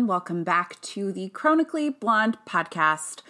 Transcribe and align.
Everyone, 0.00 0.14
welcome 0.14 0.44
back 0.44 0.80
to 0.80 1.12
the 1.12 1.28
Chronically 1.28 1.90
Blonde 1.90 2.38
podcast. 2.48 3.20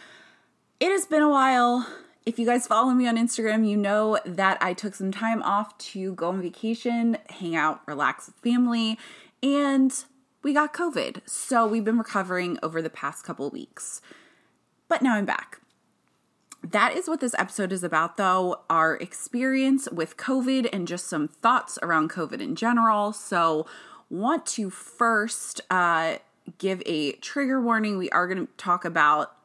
It 0.79 0.93
has 0.93 1.05
been 1.05 1.20
a 1.20 1.29
while. 1.29 1.84
If 2.25 2.39
you 2.39 2.46
guys 2.46 2.69
follow 2.69 2.93
me 2.93 3.09
on 3.09 3.16
Instagram, 3.16 3.69
you 3.69 3.77
know 3.77 4.20
that 4.25 4.57
I 4.61 4.73
took 4.73 4.95
some 4.95 5.11
time 5.11 5.43
off 5.43 5.77
to 5.79 6.14
go 6.14 6.29
on 6.29 6.41
vacation, 6.41 7.19
hang 7.29 7.56
out, 7.56 7.80
relax 7.88 8.27
with 8.27 8.37
family, 8.37 9.01
and 9.43 9.93
we 10.45 10.55
got 10.55 10.73
COVID. 10.73 11.28
So 11.28 11.66
we've 11.66 11.84
been 11.84 11.98
recovering 11.98 12.56
over 12.62 12.80
the 12.80 12.89
past 12.89 13.25
couple 13.25 13.50
weeks. 13.50 14.00
But 14.87 15.02
now 15.02 15.16
I'm 15.16 15.27
back. 15.27 15.61
That 16.62 16.95
is 16.95 17.09
what 17.09 17.19
this 17.19 17.34
episode 17.37 17.73
is 17.73 17.83
about, 17.83 18.16
though 18.16 18.61
our 18.70 18.95
experience 18.95 19.89
with 19.91 20.16
COVID 20.16 20.69
and 20.73 20.87
just 20.87 21.09
some 21.09 21.27
thoughts 21.27 21.80
around 21.83 22.11
COVID 22.11 22.41
in 22.41 22.55
general. 22.55 23.12
So, 23.12 23.66
want 24.09 24.45
to 24.45 24.70
first 24.70 25.61
uh, 25.70 26.16
give 26.59 26.82
a 26.86 27.12
trigger 27.12 27.60
warning. 27.60 27.98
We 27.98 28.10
are 28.10 28.27
going 28.27 28.46
to 28.46 28.52
talk 28.56 28.84
about 28.84 29.36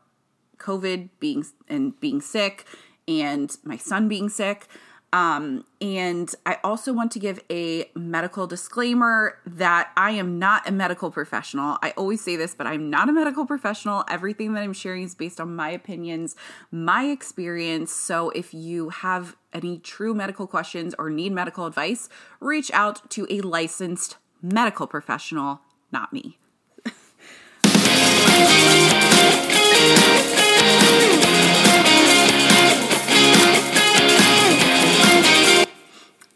COVID 0.58 1.10
being 1.20 1.46
and 1.68 2.00
being 2.00 2.22
sick, 2.22 2.66
and 3.08 3.56
my 3.64 3.78
son 3.78 4.08
being 4.08 4.30
sick. 4.30 4.68
Um, 5.14 5.64
and 5.80 6.34
I 6.46 6.58
also 6.62 6.92
want 6.92 7.10
to 7.12 7.20
give 7.20 7.40
a 7.50 7.90
medical 7.96 8.48
disclaimer 8.48 9.38
that 9.46 9.92
I 9.96 10.12
am 10.12 10.40
not 10.40 10.68
a 10.68 10.74
medical 10.74 11.10
professional. 11.10 11.78
I 11.82 11.92
always 11.92 12.20
say 12.20 12.36
this, 12.36 12.54
but 12.54 12.68
I'm 12.68 12.90
not 12.90 13.08
a 13.08 13.14
medical 13.14 13.46
professional. 13.46 14.04
Everything 14.10 14.56
that 14.56 14.64
I'm 14.64 14.74
sharing 14.74 15.04
is 15.04 15.16
based 15.16 15.40
on 15.40 15.56
my 15.56 15.70
opinions, 15.70 16.36
my 16.70 17.06
experience. 17.06 17.94
So 17.94 18.30
if 18.32 18.54
you 18.54 18.90
have 18.90 19.38
any 19.54 19.78
true 19.78 20.14
medical 20.14 20.48
questions 20.48 20.94
or 21.00 21.10
need 21.10 21.32
medical 21.32 21.66
advice, 21.66 22.10
reach 22.42 22.70
out 22.74 23.10
to 23.12 23.26
a 23.30 23.40
licensed 23.40 24.18
medical 24.42 24.86
professional, 24.86 25.62
not 25.94 26.12
me. 26.12 26.40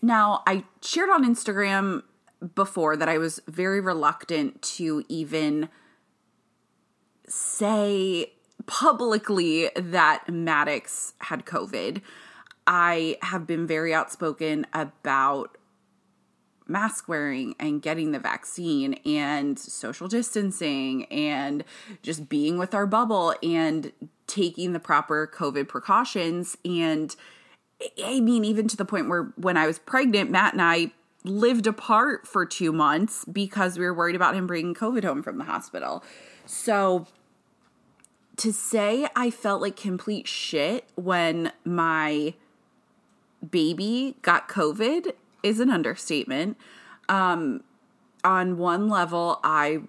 Now, 0.01 0.41
I 0.47 0.63
shared 0.81 1.11
on 1.11 1.23
Instagram 1.23 2.01
before 2.55 2.97
that 2.97 3.07
I 3.07 3.19
was 3.19 3.41
very 3.47 3.79
reluctant 3.79 4.61
to 4.77 5.03
even 5.07 5.69
say 7.27 8.33
publicly 8.65 9.69
that 9.75 10.27
Maddox 10.27 11.13
had 11.19 11.45
COVID. 11.45 12.01
I 12.65 13.17
have 13.21 13.45
been 13.45 13.67
very 13.67 13.93
outspoken 13.93 14.65
about 14.73 15.58
mask 16.69 17.07
wearing 17.07 17.55
and 17.59 17.81
getting 17.81 18.11
the 18.11 18.19
vaccine 18.19 18.93
and 19.05 19.57
social 19.57 20.07
distancing 20.07 21.05
and 21.05 21.63
just 22.01 22.29
being 22.29 22.57
with 22.57 22.73
our 22.73 22.85
bubble 22.85 23.33
and 23.41 23.91
taking 24.27 24.73
the 24.73 24.79
proper 24.79 25.27
COVID 25.27 25.67
precautions. 25.67 26.57
And 26.63 27.15
I 28.03 28.19
mean, 28.19 28.45
even 28.45 28.67
to 28.67 28.77
the 28.77 28.85
point 28.85 29.09
where 29.09 29.33
when 29.35 29.57
I 29.57 29.67
was 29.67 29.79
pregnant, 29.79 30.29
Matt 30.29 30.53
and 30.53 30.61
I 30.61 30.91
lived 31.23 31.67
apart 31.67 32.27
for 32.27 32.45
two 32.45 32.71
months 32.71 33.25
because 33.25 33.77
we 33.77 33.85
were 33.85 33.93
worried 33.93 34.15
about 34.15 34.35
him 34.35 34.47
bringing 34.47 34.73
COVID 34.73 35.03
home 35.03 35.23
from 35.23 35.37
the 35.37 35.43
hospital. 35.43 36.03
So 36.45 37.07
to 38.37 38.53
say 38.53 39.07
I 39.15 39.29
felt 39.29 39.61
like 39.61 39.75
complete 39.75 40.27
shit 40.27 40.85
when 40.95 41.51
my 41.65 42.35
baby 43.47 44.15
got 44.21 44.47
COVID 44.47 45.13
is 45.43 45.59
an 45.59 45.69
understatement. 45.69 46.57
Um, 47.07 47.63
on 48.23 48.57
one 48.57 48.89
level, 48.89 49.39
I 49.43 49.79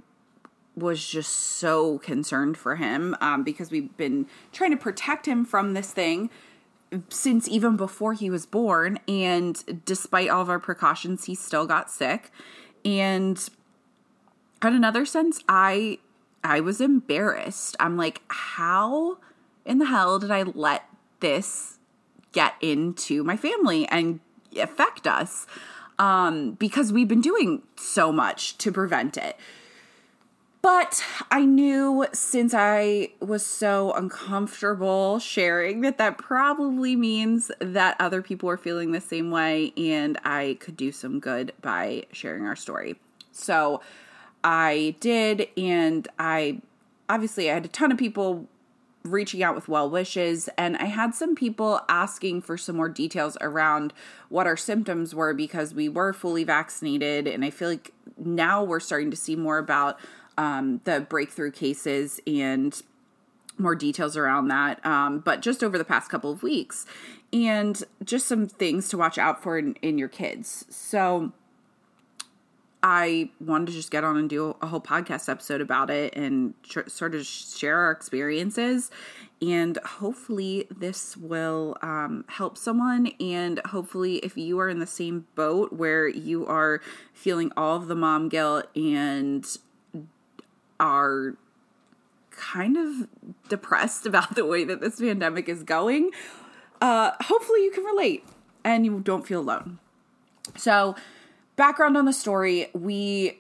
was 0.77 1.07
just 1.07 1.33
so 1.33 1.99
concerned 1.99 2.57
for 2.57 2.77
him 2.77 3.17
um, 3.21 3.43
because 3.43 3.71
we've 3.71 3.95
been 3.97 4.27
trying 4.53 4.71
to 4.71 4.77
protect 4.77 5.27
him 5.27 5.45
from 5.45 5.75
this 5.75 5.93
thing 5.93 6.31
since 7.09 7.49
even 7.49 7.77
before 7.77 8.15
he 8.15 8.31
was 8.31 8.47
born. 8.47 8.99
And 9.07 9.83
despite 9.85 10.29
all 10.29 10.43
of 10.43 10.49
our 10.49 10.59
precautions, 10.59 11.25
he 11.27 11.35
still 11.35 11.67
got 11.67 11.91
sick. 11.91 12.31
And 12.85 13.49
on 14.63 14.75
another 14.75 15.05
sense, 15.05 15.43
I 15.49 15.99
I 16.43 16.61
was 16.61 16.81
embarrassed. 16.81 17.77
I'm 17.79 17.97
like, 17.97 18.23
how 18.29 19.19
in 19.65 19.79
the 19.79 19.87
hell 19.87 20.19
did 20.19 20.31
I 20.31 20.43
let 20.43 20.85
this 21.21 21.79
get 22.33 22.55
into 22.61 23.23
my 23.23 23.37
family 23.37 23.87
and 23.89 24.21
affect 24.57 25.07
us 25.07 25.47
um, 25.99 26.53
because 26.53 26.93
we've 26.93 27.09
been 27.09 27.21
doing 27.21 27.63
so 27.77 28.11
much 28.11 28.57
to 28.59 28.73
prevent 28.73 29.17
it. 29.17 29.37
But 30.63 31.03
I 31.31 31.47
knew 31.47 32.07
since 32.13 32.53
I 32.53 33.13
was 33.21 33.45
so 33.45 33.93
uncomfortable 33.93 35.19
sharing 35.19 35.81
that 35.81 35.97
that 35.97 36.19
probably 36.19 36.97
means 36.97 37.51
that 37.61 37.97
other 37.99 38.21
people 38.21 38.51
are 38.51 38.59
feeling 38.59 38.93
the 38.93 39.01
same 39.01 39.31
way 39.31 39.73
and 39.77 40.19
I 40.23 40.59
could 40.61 40.77
do 40.77 40.93
some 40.93 41.19
good 41.19 41.53
by 41.63 42.05
sharing 42.13 42.45
our 42.45 42.57
story. 42.57 42.97
So 43.33 43.81
I 44.45 44.97
did, 45.01 45.49
and 45.57 46.07
I 46.19 46.61
obviously 47.09 47.51
I 47.51 47.55
had 47.55 47.65
a 47.65 47.69
ton 47.69 47.91
of 47.91 47.99
people 47.99 48.47
reaching 49.03 49.43
out 49.43 49.55
with 49.55 49.69
well 49.69 49.89
wishes 49.89 50.49
and 50.59 50.77
I 50.77 50.85
had 50.85 51.15
some 51.15 51.35
people 51.35 51.81
asking 51.89 52.43
for 52.43 52.59
some 52.59 52.77
more 52.77 52.89
details 52.89 53.37
around 53.41 53.95
what 54.29 54.47
our 54.47 54.57
symptoms 54.57 55.15
were 55.15 55.33
because 55.33 55.73
we 55.73 55.89
were 55.89 56.13
fully 56.13 56.45
vaccinated 56.45 57.27
and 57.27 57.45
I 57.45 57.51
feel 57.51 57.71
like 57.71 57.93
now 58.19 58.63
we're 58.63 58.81
starting 58.81 59.11
to 59.11 59.17
see 59.17 59.37
more 59.37 59.57
about 59.59 59.99
um, 60.37 60.83
the 60.85 61.01
breakthrough 61.01 61.51
cases 61.51 62.21
and 62.27 62.81
more 63.57 63.75
details 63.75 64.19
around 64.19 64.49
that 64.49 64.85
um, 64.85 65.21
but 65.21 65.41
just 65.41 65.65
over 65.65 65.79
the 65.79 65.85
past 65.85 66.11
couple 66.11 66.31
of 66.31 66.43
weeks 66.43 66.85
and 67.33 67.83
just 68.05 68.27
some 68.27 68.47
things 68.47 68.89
to 68.89 68.99
watch 68.99 69.19
out 69.19 69.43
for 69.43 69.59
in, 69.59 69.75
in 69.83 69.99
your 69.99 70.09
kids. 70.09 70.67
So 70.69 71.33
I 72.83 73.31
wanted 73.41 73.67
to 73.67 73.73
just 73.73 73.91
get 73.91 74.05
on 74.05 74.17
and 74.17 74.29
do 74.29 74.57
a 74.63 74.67
whole 74.67 74.81
podcast 74.81 75.29
episode 75.29 75.61
about 75.61 75.91
it 75.91 76.17
and 76.17 76.55
tr- 76.63 76.89
sort 76.89 77.15
of 77.15 77.27
share 77.27 77.79
our 77.79 77.91
experiences. 77.91 78.91
And 79.43 79.79
hopefully, 79.79 80.67
this 80.71 81.17
will 81.17 81.77
um, 81.83 82.25
help 82.29 82.57
someone. 82.57 83.09
And 83.21 83.61
hopefully, 83.67 84.17
if 84.17 84.37
you 84.37 84.59
are 84.61 84.69
in 84.69 84.79
the 84.79 84.87
same 84.87 85.27
boat 85.35 85.73
where 85.73 86.09
you 86.09 86.47
are 86.47 86.81
feeling 87.13 87.53
all 87.57 87.77
of 87.77 87.87
the 87.87 87.95
mom 87.95 88.29
guilt 88.29 88.67
and 88.75 89.47
are 90.79 91.37
kind 92.31 92.77
of 92.77 93.09
depressed 93.49 94.07
about 94.07 94.35
the 94.35 94.47
way 94.47 94.65
that 94.65 94.81
this 94.81 95.01
pandemic 95.01 95.49
is 95.49 95.63
going, 95.63 96.11
uh, 96.81 97.13
hopefully, 97.23 97.65
you 97.65 97.71
can 97.71 97.85
relate 97.85 98.25
and 98.65 98.87
you 98.87 99.01
don't 99.01 99.27
feel 99.27 99.41
alone. 99.41 99.79
So, 100.57 100.97
background 101.61 101.95
on 101.95 102.07
the 102.07 102.13
story 102.13 102.71
we 102.73 103.39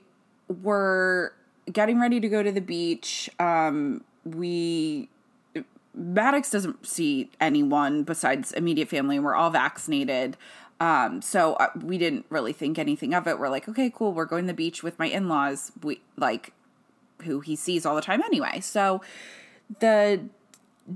were 0.63 1.33
getting 1.73 1.99
ready 1.99 2.21
to 2.21 2.29
go 2.29 2.43
to 2.43 2.53
the 2.53 2.61
beach. 2.61 3.31
Um, 3.39 4.05
we 4.27 5.09
Maddox 5.95 6.51
doesn't 6.51 6.87
see 6.87 7.31
anyone 7.41 8.03
besides 8.03 8.53
immediate 8.53 8.91
family. 8.91 9.17
And 9.17 9.25
we're 9.25 9.35
all 9.35 9.49
vaccinated. 9.49 10.37
Um, 10.81 11.23
so 11.23 11.55
uh, 11.55 11.69
we 11.83 11.97
didn't 11.97 12.27
really 12.29 12.53
think 12.53 12.79
anything 12.79 13.15
of 13.15 13.27
it. 13.27 13.39
We're 13.39 13.49
like, 13.49 13.67
okay, 13.71 13.91
cool. 13.95 14.13
We're 14.13 14.27
going 14.27 14.45
to 14.45 14.49
the 14.49 14.55
beach 14.55 14.83
with 14.83 14.99
my 14.99 15.07
in 15.07 15.27
laws. 15.27 15.73
We 15.83 16.03
like 16.19 16.53
who 17.23 17.41
he 17.41 17.57
sees 17.57 17.87
all 17.87 17.95
the 17.95 18.03
time 18.03 18.23
anyway. 18.23 18.61
So 18.61 19.01
the 19.79 20.27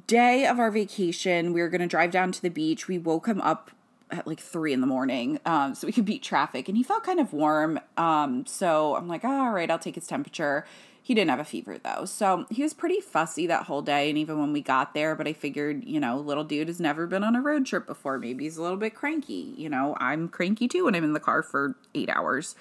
day 0.07 0.47
of 0.47 0.59
our 0.59 0.71
vacation, 0.71 1.55
we 1.55 1.63
were 1.63 1.71
going 1.71 1.81
to 1.81 1.87
drive 1.87 2.11
down 2.11 2.33
to 2.33 2.43
the 2.43 2.51
beach. 2.51 2.87
We 2.87 2.99
woke 2.99 3.27
him 3.27 3.41
up 3.41 3.71
at 4.15 4.27
like 4.27 4.41
three 4.41 4.73
in 4.73 4.81
the 4.81 4.87
morning 4.87 5.39
um, 5.47 5.75
so 5.75 5.87
we 5.87 5.93
could 5.93 6.05
beat 6.05 6.23
traffic 6.23 6.69
and 6.69 6.77
he 6.77 6.83
felt 6.83 7.05
kind 7.05 7.21
of 7.21 7.33
warm 7.33 7.79
um, 7.97 8.47
so 8.47 8.97
i'm 8.97 9.09
like 9.09 9.25
all 9.25 9.51
right 9.51 9.71
i'll 9.71 9.79
take 9.79 9.95
his 9.95 10.07
temperature. 10.07 10.67
He 11.03 11.13
didn't 11.13 11.29
have 11.29 11.41
a 11.41 11.45
fever 11.45 11.77
though 11.77 12.07
so 12.07 12.47
he 12.51 12.63
was 12.63 12.73
pretty 12.73 13.01
fussy 13.01 13.47
that 13.47 13.65
whole 13.65 13.83
day 13.83 14.09
and 14.09 14.17
even 14.17 14.39
when 14.39 14.55
we 14.55 14.63
got 14.63 14.95
there 14.95 15.15
but 15.15 15.29
i 15.29 15.35
figured 15.35 15.85
you 15.85 16.01
know 16.01 16.17
little 16.19 16.45
dude 16.45 16.69
has 16.69 16.81
never 16.81 17.07
been 17.07 17.23
on 17.23 17.37
a 17.37 17.43
road 17.43 17.67
trip 17.67 17.87
before. 17.87 18.19
Maybe 18.19 18.45
he's 18.45 18.57
a 18.57 18.63
little 18.63 18.79
bit 18.79 18.95
cranky 18.95 19.53
you 19.57 19.69
know? 19.69 19.97
I'm 20.01 20.29
cranky 20.29 20.67
too 20.67 20.87
when 20.87 20.95
i'm 20.95 21.05
in 21.05 21.13
the 21.13 21.21
car 21.21 21.43
for 21.43 21.77
eight 21.95 22.09
hours 22.09 22.57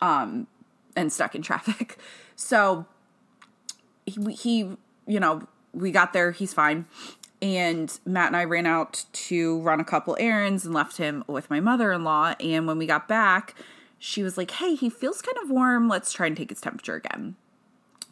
um, 0.00 0.46
and 0.94 1.12
stuck 1.12 1.34
in 1.34 1.42
traffic. 1.42 1.98
So 2.40 2.86
he, 4.06 4.32
he 4.32 4.76
you 5.08 5.18
know 5.20 5.48
we 5.72 5.90
got 5.90 6.12
there 6.12 6.30
he's 6.30 6.54
fine 6.54 6.86
and 7.40 7.98
Matt 8.04 8.28
and 8.28 8.36
I 8.36 8.44
ran 8.44 8.66
out 8.66 9.04
to 9.12 9.60
run 9.60 9.80
a 9.80 9.84
couple 9.84 10.16
errands 10.18 10.64
and 10.64 10.74
left 10.74 10.96
him 10.96 11.24
with 11.26 11.48
my 11.50 11.60
mother 11.60 11.92
in 11.92 12.04
law. 12.04 12.34
And 12.40 12.66
when 12.66 12.78
we 12.78 12.86
got 12.86 13.06
back, 13.06 13.54
she 13.98 14.22
was 14.22 14.36
like, 14.36 14.50
Hey, 14.52 14.74
he 14.74 14.90
feels 14.90 15.22
kind 15.22 15.38
of 15.42 15.50
warm. 15.50 15.88
Let's 15.88 16.12
try 16.12 16.26
and 16.26 16.36
take 16.36 16.50
his 16.50 16.60
temperature 16.60 16.94
again. 16.94 17.36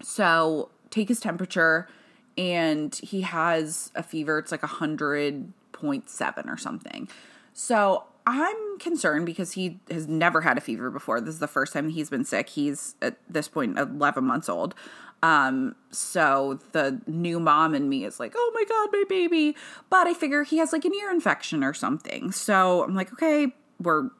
So, 0.02 0.70
take 0.90 1.08
his 1.08 1.20
temperature, 1.20 1.88
and 2.36 2.94
he 2.96 3.22
has 3.22 3.90
a 3.94 4.02
fever. 4.02 4.38
It's 4.38 4.52
like 4.52 4.62
a 4.62 4.68
100.7 4.68 6.46
or 6.46 6.56
something. 6.58 7.08
So, 7.54 8.04
I'm 8.26 8.78
concerned 8.78 9.24
because 9.24 9.52
he 9.52 9.78
has 9.88 10.08
never 10.08 10.40
had 10.40 10.58
a 10.58 10.60
fever 10.60 10.90
before. 10.90 11.20
This 11.20 11.34
is 11.34 11.40
the 11.40 11.46
first 11.46 11.72
time 11.72 11.88
he's 11.88 12.10
been 12.10 12.24
sick. 12.24 12.48
He's 12.48 12.96
at 13.00 13.16
this 13.28 13.46
point 13.46 13.78
11 13.78 14.24
months 14.24 14.48
old. 14.48 14.74
Um, 15.22 15.74
so 15.90 16.60
the 16.72 17.00
new 17.06 17.40
mom 17.40 17.74
in 17.74 17.88
me 17.88 18.04
is 18.04 18.20
like, 18.20 18.34
oh 18.36 18.52
my 18.54 18.64
God, 18.64 18.88
my 18.92 19.04
baby. 19.08 19.56
But 19.90 20.06
I 20.06 20.14
figure 20.14 20.44
he 20.44 20.58
has 20.58 20.72
like 20.72 20.84
an 20.84 20.94
ear 20.94 21.10
infection 21.10 21.64
or 21.64 21.74
something. 21.74 22.32
So 22.32 22.84
I'm 22.84 22.94
like, 22.94 23.12
okay, 23.12 23.52
we're 23.80 24.10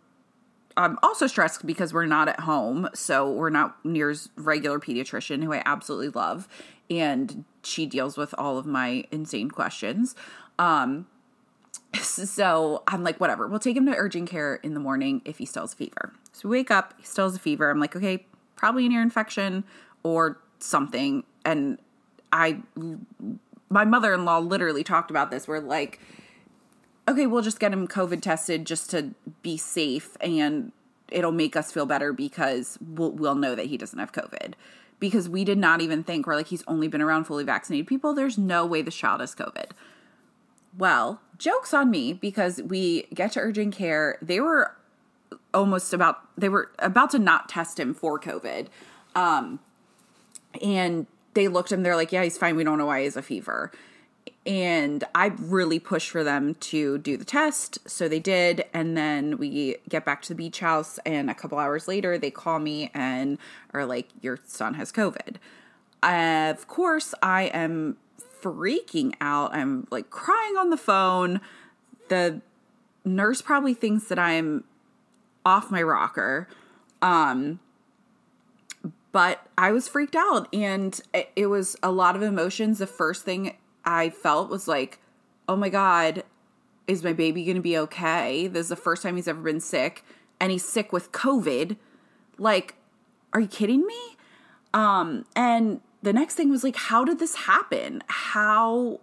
I'm 0.77 0.99
also 1.03 1.27
stressed 1.27 1.65
because 1.65 1.95
we're 1.95 2.07
not 2.07 2.29
at 2.29 2.41
home, 2.41 2.89
so 2.93 3.31
we're 3.31 3.51
not 3.51 3.83
near 3.85 4.15
regular 4.37 4.79
pediatrician 4.79 5.43
who 5.43 5.53
I 5.55 5.63
absolutely 5.65 6.11
love, 6.11 6.49
and 6.91 7.45
she 7.63 7.87
deals 7.87 8.19
with 8.19 8.35
all 8.37 8.59
of 8.59 8.67
my 8.67 9.05
insane 9.11 9.51
questions. 9.51 10.15
Um, 10.59 11.07
so 11.95 12.83
I'm 12.87 13.03
like, 13.03 13.19
whatever, 13.21 13.49
we'll 13.49 13.59
take 13.59 13.77
him 13.77 13.87
to 13.87 13.97
urgent 13.97 14.29
care 14.29 14.57
in 14.57 14.75
the 14.75 14.81
morning 14.81 15.23
if 15.25 15.39
he 15.39 15.47
still 15.47 15.63
has 15.63 15.73
a 15.73 15.77
fever. 15.77 16.13
So 16.33 16.49
we 16.49 16.59
wake 16.59 16.71
up, 16.71 16.93
he 16.99 17.07
still 17.07 17.25
has 17.25 17.35
a 17.35 17.39
fever. 17.39 17.71
I'm 17.71 17.81
like, 17.81 17.97
okay, 17.97 18.27
probably 18.55 18.85
an 18.85 18.93
ear 18.93 19.01
infection 19.01 19.65
or 20.03 20.39
something. 20.59 21.25
And 21.45 21.79
I, 22.33 22.59
my 23.69 23.85
mother 23.85 24.15
in 24.15 24.25
law 24.25 24.39
literally 24.39 24.85
talked 24.85 25.11
about 25.11 25.31
this. 25.31 25.47
We're 25.47 25.61
like, 25.61 26.01
okay, 27.09 27.27
we'll 27.27 27.43
just 27.43 27.61
get 27.61 27.73
him 27.73 27.87
COVID 27.87 28.21
tested 28.21 28.67
just 28.67 28.91
to 28.91 29.15
be 29.43 29.57
safe 29.57 30.17
and 30.21 30.73
it'll 31.09 31.33
make 31.33 31.55
us 31.55 31.71
feel 31.71 31.87
better 31.87 32.13
because 32.13 32.79
we'll, 32.85 33.13
we'll 33.13 33.37
know 33.37 33.55
that 33.55 33.67
he 33.67 33.77
doesn't 33.77 33.99
have 33.99 34.13
COVID. 34.13 34.55
Because 34.99 35.29
we 35.29 35.45
did 35.45 35.59
not 35.59 35.83
even 35.83 36.03
think, 36.03 36.27
we're 36.27 36.37
like, 36.37 36.47
he's 36.47 36.65
only 36.67 36.89
been 36.89 37.03
around 37.03 37.25
fully 37.25 37.45
vaccinated 37.45 37.87
people. 37.87 38.15
There's 38.15 38.39
no 38.39 38.65
way 38.65 38.83
this 38.83 38.97
child 38.97 39.21
has 39.21 39.35
COVID. 39.35 39.73
Well, 40.77 41.21
joke's 41.39 41.75
on 41.75 41.91
me 41.91 42.13
because 42.13 42.63
we 42.63 43.03
get 43.15 43.33
to 43.33 43.41
urgent 43.41 43.75
care. 43.75 44.19
They 44.23 44.41
were 44.41 44.75
almost 45.53 45.93
about, 45.93 46.21
they 46.37 46.49
were 46.49 46.71
about 46.79 47.11
to 47.11 47.19
not 47.19 47.49
test 47.49 47.79
him 47.79 47.95
for 47.95 48.19
COVID. 48.19 48.69
Um, 49.15 49.61
and 50.63 51.07
they 51.35 51.49
looked 51.49 51.73
at 51.73 51.79
him, 51.79 51.83
they're 51.83 51.97
like, 51.97 52.13
yeah, 52.13 52.23
he's 52.23 52.39
fine. 52.39 52.57
We 52.57 52.65
don't 52.65 52.79
know 52.79 52.87
why 52.87 53.01
he 53.01 53.05
has 53.05 53.17
a 53.17 53.23
fever 53.23 53.73
and 54.47 55.03
I 55.15 55.27
really 55.39 55.81
pushed 55.81 56.11
for 56.11 56.23
them 56.23 56.55
to 56.55 56.99
do 56.99 57.17
the 57.17 57.25
test. 57.25 57.79
So 57.89 58.09
they 58.09 58.21
did. 58.21 58.65
And 58.73 58.97
then 58.97 59.39
we 59.39 59.77
get 59.89 60.05
back 60.05 60.23
to 60.23 60.29
the 60.29 60.35
beach 60.35 60.61
house, 60.61 60.99
and 61.05 61.29
a 61.29 61.35
couple 61.35 61.59
hours 61.59 61.89
later, 61.89 62.17
they 62.17 62.31
call 62.31 62.61
me 62.61 62.91
and 62.95 63.39
are 63.75 63.85
like, 63.85 64.09
Your 64.23 64.39
son 64.47 64.75
has 64.75 64.93
COVID. 64.93 65.37
of 66.03 66.69
course, 66.69 67.15
I 67.23 67.45
am 67.45 67.97
freaking 68.41 69.15
out. 69.21 69.53
I'm 69.53 69.89
like 69.91 70.11
crying 70.11 70.57
on 70.57 70.71
the 70.71 70.77
phone. 70.77 71.41
The 72.09 72.41
nurse 73.05 73.43
probably 73.43 73.75
thinks 73.75 74.05
that 74.05 74.19
I'm 74.19 74.63
off 75.45 75.71
my 75.71 75.83
rocker. 75.83 76.49
Um, 77.03 77.59
but 79.17 79.47
I 79.57 79.73
was 79.73 79.89
freaked 79.89 80.15
out 80.15 80.47
and 80.55 81.01
it, 81.15 81.47
was 81.47 81.75
a 81.83 81.91
lot 81.91 82.17
of 82.17 82.23
emotions. 82.23 82.81
The 82.81 82.87
first 82.87 83.25
thing 83.25 83.57
I 83.83 84.11
felt 84.11 84.51
was 84.51 84.69
like, 84.69 84.99
oh 85.49 85.57
my 85.57 85.71
God, 85.71 86.23
is 86.87 87.03
my 87.03 87.15
baby 87.15 87.43
going 87.43 87.57
to 87.57 87.63
be 87.63 87.79
okay? 87.79 88.47
This 88.47 88.65
is 88.65 88.69
the 88.69 88.77
first 88.77 89.03
time 89.03 89.17
he's 89.17 89.27
ever 89.27 89.41
been 89.41 89.59
sick, 89.59 90.05
and 90.39 90.53
he's 90.53 90.67
sick 90.67 90.93
with 90.93 91.13
COVID. 91.13 91.79
Like, 92.37 92.75
are 93.33 93.41
you 93.41 93.49
kidding 93.49 93.87
me? 93.87 94.19
Um, 94.75 95.25
and 95.35 95.81
the 96.03 96.13
next 96.13 96.35
thing 96.35 96.51
was 96.51 96.63
like, 96.63 96.77
how 96.77 97.03
did 97.03 97.19
this 97.19 97.37
happen? 97.37 98.03
How 98.09 99.01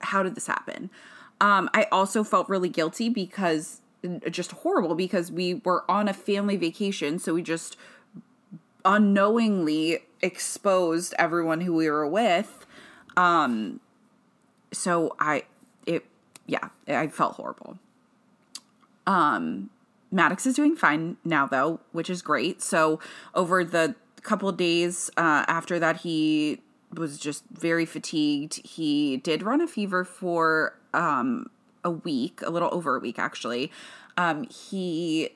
how 0.00 0.22
did 0.22 0.34
this 0.34 0.48
happen? 0.48 0.90
Um, 1.40 1.70
I 1.72 1.86
also 1.90 2.24
felt 2.24 2.46
really 2.50 2.68
guilty 2.68 3.08
because 3.08 3.80
just 4.30 4.52
horrible 4.52 4.94
because 4.94 5.32
we 5.32 5.54
were 5.64 5.90
on 5.90 6.08
a 6.08 6.12
family 6.12 6.58
vacation, 6.58 7.18
so 7.18 7.32
we 7.32 7.40
just 7.40 7.78
unknowingly 8.84 10.00
exposed 10.22 11.14
everyone 11.18 11.60
who 11.62 11.74
we 11.74 11.88
were 11.88 12.06
with 12.06 12.66
um 13.16 13.80
so 14.72 15.14
I 15.18 15.44
it 15.86 16.04
yeah, 16.46 16.68
I 16.88 17.08
felt 17.08 17.34
horrible. 17.34 17.78
Um 19.06 19.70
Maddox 20.12 20.44
is 20.46 20.56
doing 20.56 20.74
fine 20.74 21.16
now 21.24 21.46
though, 21.46 21.80
which 21.92 22.10
is 22.10 22.22
great. 22.22 22.62
So 22.62 22.98
over 23.34 23.64
the 23.64 23.94
couple 24.22 24.50
days 24.52 25.10
uh, 25.16 25.44
after 25.48 25.78
that 25.78 25.98
he 25.98 26.60
was 26.92 27.18
just 27.18 27.44
very 27.50 27.86
fatigued. 27.86 28.66
He 28.66 29.16
did 29.18 29.42
run 29.42 29.60
a 29.60 29.68
fever 29.68 30.04
for 30.04 30.76
um, 30.92 31.48
a 31.84 31.90
week, 31.90 32.42
a 32.42 32.50
little 32.50 32.68
over 32.72 32.96
a 32.96 32.98
week 32.98 33.18
actually. 33.18 33.70
Um, 34.16 34.44
he 34.44 35.30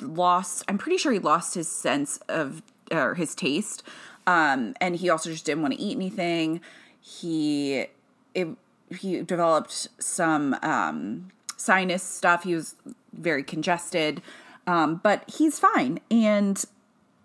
lost, 0.00 0.64
I'm 0.68 0.78
pretty 0.78 0.98
sure 0.98 1.12
he 1.12 1.18
lost 1.18 1.54
his 1.54 1.68
sense 1.68 2.18
of, 2.28 2.62
or 2.90 3.14
his 3.14 3.34
taste. 3.34 3.82
Um, 4.26 4.74
and 4.80 4.96
he 4.96 5.10
also 5.10 5.30
just 5.30 5.44
didn't 5.44 5.62
want 5.62 5.74
to 5.74 5.80
eat 5.80 5.96
anything. 5.96 6.60
He 7.00 7.86
it, 8.34 8.48
he 8.90 9.22
developed 9.22 9.88
some 9.98 10.54
um, 10.62 11.28
sinus 11.56 12.02
stuff. 12.02 12.44
He 12.44 12.54
was 12.54 12.76
very 13.12 13.42
congested, 13.42 14.22
um, 14.66 15.00
but 15.02 15.28
he's 15.28 15.58
fine. 15.58 16.00
And 16.10 16.62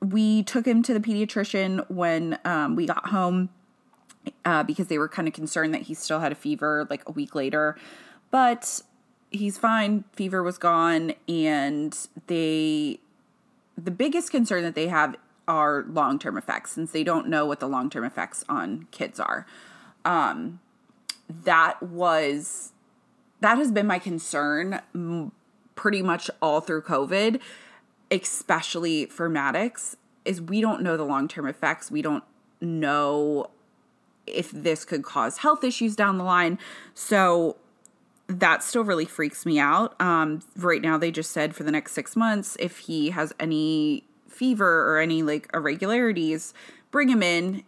we 0.01 0.43
took 0.43 0.65
him 0.65 0.83
to 0.83 0.93
the 0.93 0.99
pediatrician 0.99 1.89
when 1.89 2.39
um, 2.45 2.75
we 2.75 2.85
got 2.85 3.07
home 3.07 3.49
uh, 4.45 4.63
because 4.63 4.87
they 4.87 4.97
were 4.97 5.09
kind 5.09 5.27
of 5.27 5.33
concerned 5.33 5.73
that 5.73 5.83
he 5.83 5.93
still 5.93 6.19
had 6.19 6.31
a 6.31 6.35
fever 6.35 6.87
like 6.89 7.07
a 7.07 7.11
week 7.11 7.35
later. 7.35 7.77
But 8.31 8.81
he's 9.31 9.57
fine. 9.57 10.03
Fever 10.13 10.43
was 10.43 10.57
gone, 10.57 11.13
and 11.27 11.97
they 12.27 12.99
the 13.77 13.91
biggest 13.91 14.31
concern 14.31 14.63
that 14.63 14.75
they 14.75 14.87
have 14.87 15.15
are 15.47 15.85
long 15.87 16.19
term 16.19 16.37
effects 16.37 16.71
since 16.71 16.91
they 16.91 17.03
don't 17.03 17.27
know 17.27 17.45
what 17.45 17.59
the 17.59 17.67
long 17.67 17.89
term 17.89 18.03
effects 18.03 18.43
on 18.47 18.87
kids 18.91 19.19
are. 19.19 19.45
Um, 20.05 20.59
that 21.27 21.81
was 21.81 22.71
that 23.41 23.57
has 23.57 23.71
been 23.71 23.87
my 23.87 23.99
concern 23.99 24.81
pretty 25.75 26.01
much 26.01 26.29
all 26.41 26.59
through 26.61 26.81
COVID, 26.81 27.39
especially 28.11 29.05
for 29.05 29.29
Maddox, 29.29 29.95
is 30.25 30.41
we 30.41 30.61
don't 30.61 30.81
know 30.81 30.97
the 30.97 31.05
long 31.05 31.27
term 31.27 31.47
effects. 31.47 31.89
We 31.89 32.01
don't 32.01 32.23
know 32.61 33.49
if 34.27 34.51
this 34.51 34.85
could 34.85 35.03
cause 35.03 35.37
health 35.37 35.63
issues 35.63 35.95
down 35.95 36.17
the 36.17 36.23
line. 36.23 36.59
So 36.93 37.57
that 38.29 38.63
still 38.63 38.83
really 38.83 39.05
freaks 39.05 39.43
me 39.43 39.59
out. 39.59 39.99
Um, 39.99 40.41
right 40.55 40.81
now, 40.81 40.97
they 40.97 41.11
just 41.11 41.31
said 41.31 41.55
for 41.55 41.63
the 41.63 41.71
next 41.71 41.93
six 41.93 42.15
months, 42.15 42.55
if 42.59 42.77
he 42.79 43.09
has 43.09 43.33
any 43.39 44.03
fever 44.27 44.87
or 44.87 44.99
any 44.99 45.23
like 45.23 45.49
irregularities, 45.53 46.53
bring 46.91 47.09
him 47.09 47.23
in, 47.23 47.63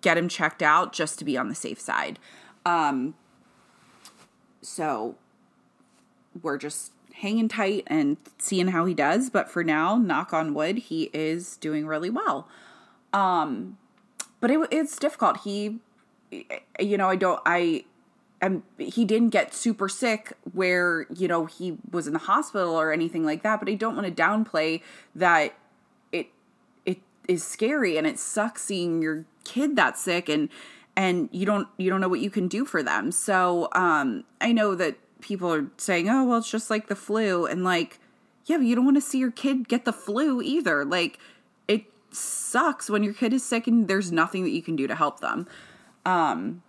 get 0.00 0.16
him 0.16 0.28
checked 0.28 0.62
out 0.62 0.92
just 0.92 1.18
to 1.18 1.24
be 1.24 1.36
on 1.36 1.48
the 1.48 1.54
safe 1.54 1.80
side. 1.80 2.20
Um, 2.64 3.14
so 4.62 5.16
we're 6.40 6.58
just 6.58 6.92
hanging 7.14 7.48
tight 7.48 7.82
and 7.88 8.16
seeing 8.38 8.68
how 8.68 8.84
he 8.84 8.94
does. 8.94 9.30
But 9.30 9.50
for 9.50 9.64
now, 9.64 9.96
knock 9.96 10.32
on 10.32 10.54
wood, 10.54 10.78
he 10.78 11.10
is 11.12 11.56
doing 11.56 11.86
really 11.86 12.10
well. 12.10 12.48
Um, 13.12 13.78
but 14.40 14.50
it, 14.50 14.68
it's 14.70 14.96
difficult. 14.96 15.38
He, 15.38 15.80
you 16.78 16.96
know, 16.96 17.08
I 17.08 17.16
don't, 17.16 17.40
I, 17.44 17.84
am, 18.42 18.62
he 18.78 19.04
didn't 19.04 19.30
get 19.30 19.54
super 19.54 19.88
sick 19.88 20.32
where, 20.52 21.06
you 21.14 21.28
know, 21.28 21.46
he 21.46 21.78
was 21.90 22.06
in 22.06 22.12
the 22.12 22.18
hospital 22.20 22.74
or 22.74 22.92
anything 22.92 23.24
like 23.24 23.42
that. 23.42 23.60
But 23.60 23.68
I 23.68 23.74
don't 23.74 23.96
want 23.96 24.06
to 24.06 24.22
downplay 24.22 24.82
that 25.14 25.54
it, 26.12 26.28
it 26.84 26.98
is 27.28 27.44
scary 27.44 27.96
and 27.96 28.06
it 28.06 28.18
sucks 28.18 28.62
seeing 28.62 29.02
your 29.02 29.24
kid 29.44 29.76
that 29.76 29.98
sick 29.98 30.28
and, 30.28 30.48
and 30.96 31.28
you 31.32 31.44
don't 31.44 31.68
you 31.76 31.90
don't 31.90 32.00
know 32.00 32.08
what 32.08 32.20
you 32.20 32.30
can 32.30 32.48
do 32.48 32.64
for 32.64 32.82
them. 32.82 33.10
So 33.10 33.68
um, 33.72 34.24
I 34.40 34.52
know 34.52 34.74
that 34.74 34.96
people 35.20 35.52
are 35.52 35.66
saying, 35.76 36.08
"Oh, 36.08 36.24
well, 36.24 36.38
it's 36.38 36.50
just 36.50 36.70
like 36.70 36.88
the 36.88 36.96
flu," 36.96 37.46
and 37.46 37.64
like, 37.64 37.98
yeah, 38.46 38.58
but 38.58 38.66
you 38.66 38.74
don't 38.74 38.84
want 38.84 38.96
to 38.96 39.00
see 39.00 39.18
your 39.18 39.30
kid 39.30 39.68
get 39.68 39.84
the 39.84 39.92
flu 39.92 40.40
either. 40.42 40.84
Like, 40.84 41.18
it 41.66 41.84
sucks 42.10 42.88
when 42.88 43.02
your 43.02 43.14
kid 43.14 43.32
is 43.32 43.44
sick 43.44 43.66
and 43.66 43.88
there's 43.88 44.12
nothing 44.12 44.44
that 44.44 44.50
you 44.50 44.62
can 44.62 44.76
do 44.76 44.86
to 44.86 44.94
help 44.94 45.20
them. 45.20 45.46
Um, 46.06 46.62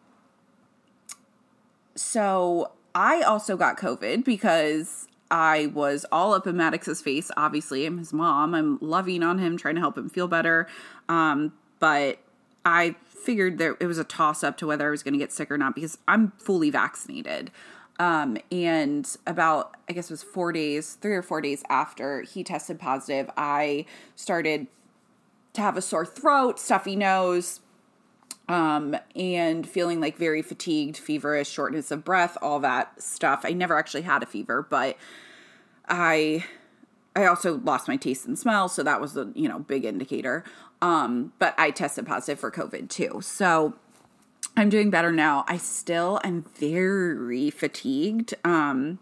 so 1.96 2.72
I 2.94 3.22
also 3.22 3.58
got 3.58 3.78
COVID 3.78 4.24
because 4.24 5.08
I 5.32 5.68
was 5.68 6.06
all 6.12 6.34
up 6.34 6.48
in 6.48 6.56
Maddox's 6.58 7.02
face. 7.02 7.32
Obviously, 7.36 7.86
I'm 7.86 7.98
his 7.98 8.14
mom. 8.14 8.54
I'm 8.54 8.78
loving 8.82 9.24
on 9.24 9.40
him, 9.40 9.58
trying 9.58 9.76
to 9.76 9.82
help 9.82 9.98
him 9.98 10.10
feel 10.10 10.28
better. 10.28 10.68
Um, 11.10 11.54
but 11.80 12.20
I 12.64 12.96
figured 13.06 13.58
that 13.58 13.78
it 13.80 13.88
was 13.88 13.98
a 13.98 14.04
toss 14.04 14.44
up 14.44 14.58
to 14.58 14.68
whether 14.68 14.88
I 14.88 14.92
was 14.92 15.04
going 15.04 15.14
to 15.14 15.20
get 15.20 15.32
sick 15.32 15.50
or 15.52 15.58
not 15.58 15.76
because 15.76 15.98
I'm 16.08 16.32
fully 16.38 16.70
vaccinated. 16.70 17.52
Um, 17.98 18.38
and 18.52 19.10
about, 19.26 19.76
I 19.90 19.94
guess 19.94 20.10
it 20.10 20.14
was 20.14 20.24
four 20.24 20.52
days, 20.52 20.94
three 20.96 21.16
or 21.16 21.22
four 21.22 21.42
days 21.42 21.64
after 21.70 22.22
he 22.22 22.44
tested 22.44 22.80
positive, 22.80 23.30
I 23.38 23.86
started 24.16 24.68
to 25.54 25.62
have 25.62 25.78
a 25.78 25.82
sore 25.82 26.06
throat, 26.06 26.60
stuffy 26.60 26.96
nose, 26.96 27.62
um, 28.48 28.96
and 29.16 29.68
feeling 29.68 30.00
like 30.00 30.18
very 30.18 30.42
fatigued, 30.42 30.98
feverish, 30.98 31.50
shortness 31.50 31.92
of 31.92 32.04
breath, 32.04 32.38
all 32.42 32.60
that 32.60 33.02
stuff. 33.02 33.42
I 33.44 33.52
never 33.52 33.78
actually 33.78 34.04
had 34.04 34.24
a 34.24 34.26
fever, 34.26 34.66
but 34.70 34.98
I 35.88 36.46
I 37.16 37.26
also 37.26 37.58
lost 37.60 37.88
my 37.88 37.96
taste 37.96 38.26
and 38.26 38.38
smell, 38.38 38.68
so 38.70 38.84
that 38.84 39.02
was 39.02 39.18
a 39.18 39.32
you 39.36 39.48
know 39.48 39.60
big 39.60 39.86
indicator. 39.86 40.44
Um, 40.82 41.34
but 41.40 41.56
I 41.58 41.72
tested 41.72 42.06
positive 42.06 42.40
for 42.40 42.52
COVID 42.52 42.90
too, 42.90 43.20
so 43.22 43.74
I'm 44.56 44.70
doing 44.70 44.90
better 44.90 45.12
now. 45.12 45.46
I 45.48 45.58
still 45.58 46.20
am 46.24 46.46
very 46.58 47.50
fatigued. 47.50 48.36
Um, 48.44 49.00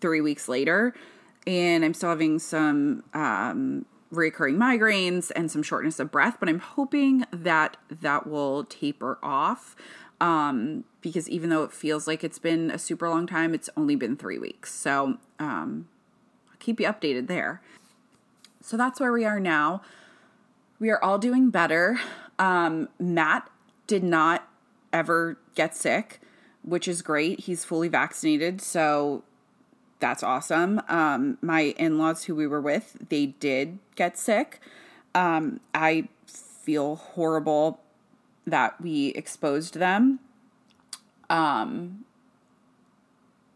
three 0.00 0.20
weeks 0.20 0.48
later, 0.48 0.94
and 1.46 1.84
I'm 1.84 1.94
still 1.94 2.10
having 2.10 2.38
some 2.38 3.02
um, 3.14 3.84
recurring 4.10 4.56
migraines 4.56 5.30
and 5.36 5.50
some 5.50 5.62
shortness 5.62 6.00
of 6.00 6.10
breath, 6.10 6.36
but 6.40 6.48
I'm 6.48 6.60
hoping 6.60 7.24
that 7.30 7.76
that 7.90 8.26
will 8.26 8.64
taper 8.64 9.18
off. 9.22 9.76
Um, 10.20 10.84
because 11.00 11.28
even 11.28 11.50
though 11.50 11.62
it 11.62 11.72
feels 11.72 12.08
like 12.08 12.24
it's 12.24 12.40
been 12.40 12.70
a 12.70 12.78
super 12.78 13.08
long 13.08 13.26
time, 13.26 13.54
it's 13.54 13.70
only 13.76 13.94
been 13.94 14.16
three 14.16 14.38
weeks. 14.38 14.74
So 14.74 15.18
um, 15.38 15.88
I'll 16.50 16.56
keep 16.58 16.80
you 16.80 16.86
updated 16.86 17.28
there. 17.28 17.62
So 18.60 18.76
that's 18.76 18.98
where 18.98 19.12
we 19.12 19.24
are 19.24 19.38
now. 19.38 19.82
We 20.80 20.90
are 20.90 21.02
all 21.02 21.18
doing 21.18 21.50
better. 21.50 22.00
Um, 22.38 22.88
Matt 22.98 23.48
did 23.86 24.02
not 24.02 24.48
ever 24.92 25.38
get 25.54 25.76
sick, 25.76 26.20
which 26.62 26.88
is 26.88 27.02
great. 27.02 27.40
He's 27.40 27.64
fully 27.64 27.88
vaccinated, 27.88 28.60
so 28.60 29.22
that's 30.00 30.22
awesome. 30.22 30.80
Um, 30.88 31.38
my 31.42 31.74
in 31.78 31.98
laws 31.98 32.24
who 32.24 32.34
we 32.34 32.46
were 32.46 32.60
with, 32.60 32.96
they 33.08 33.26
did 33.26 33.78
get 33.96 34.18
sick. 34.18 34.60
Um, 35.14 35.60
I 35.74 36.08
feel 36.26 36.96
horrible 36.96 37.80
that 38.46 38.80
we 38.80 39.08
exposed 39.08 39.74
them. 39.74 40.20
Um, 41.28 42.04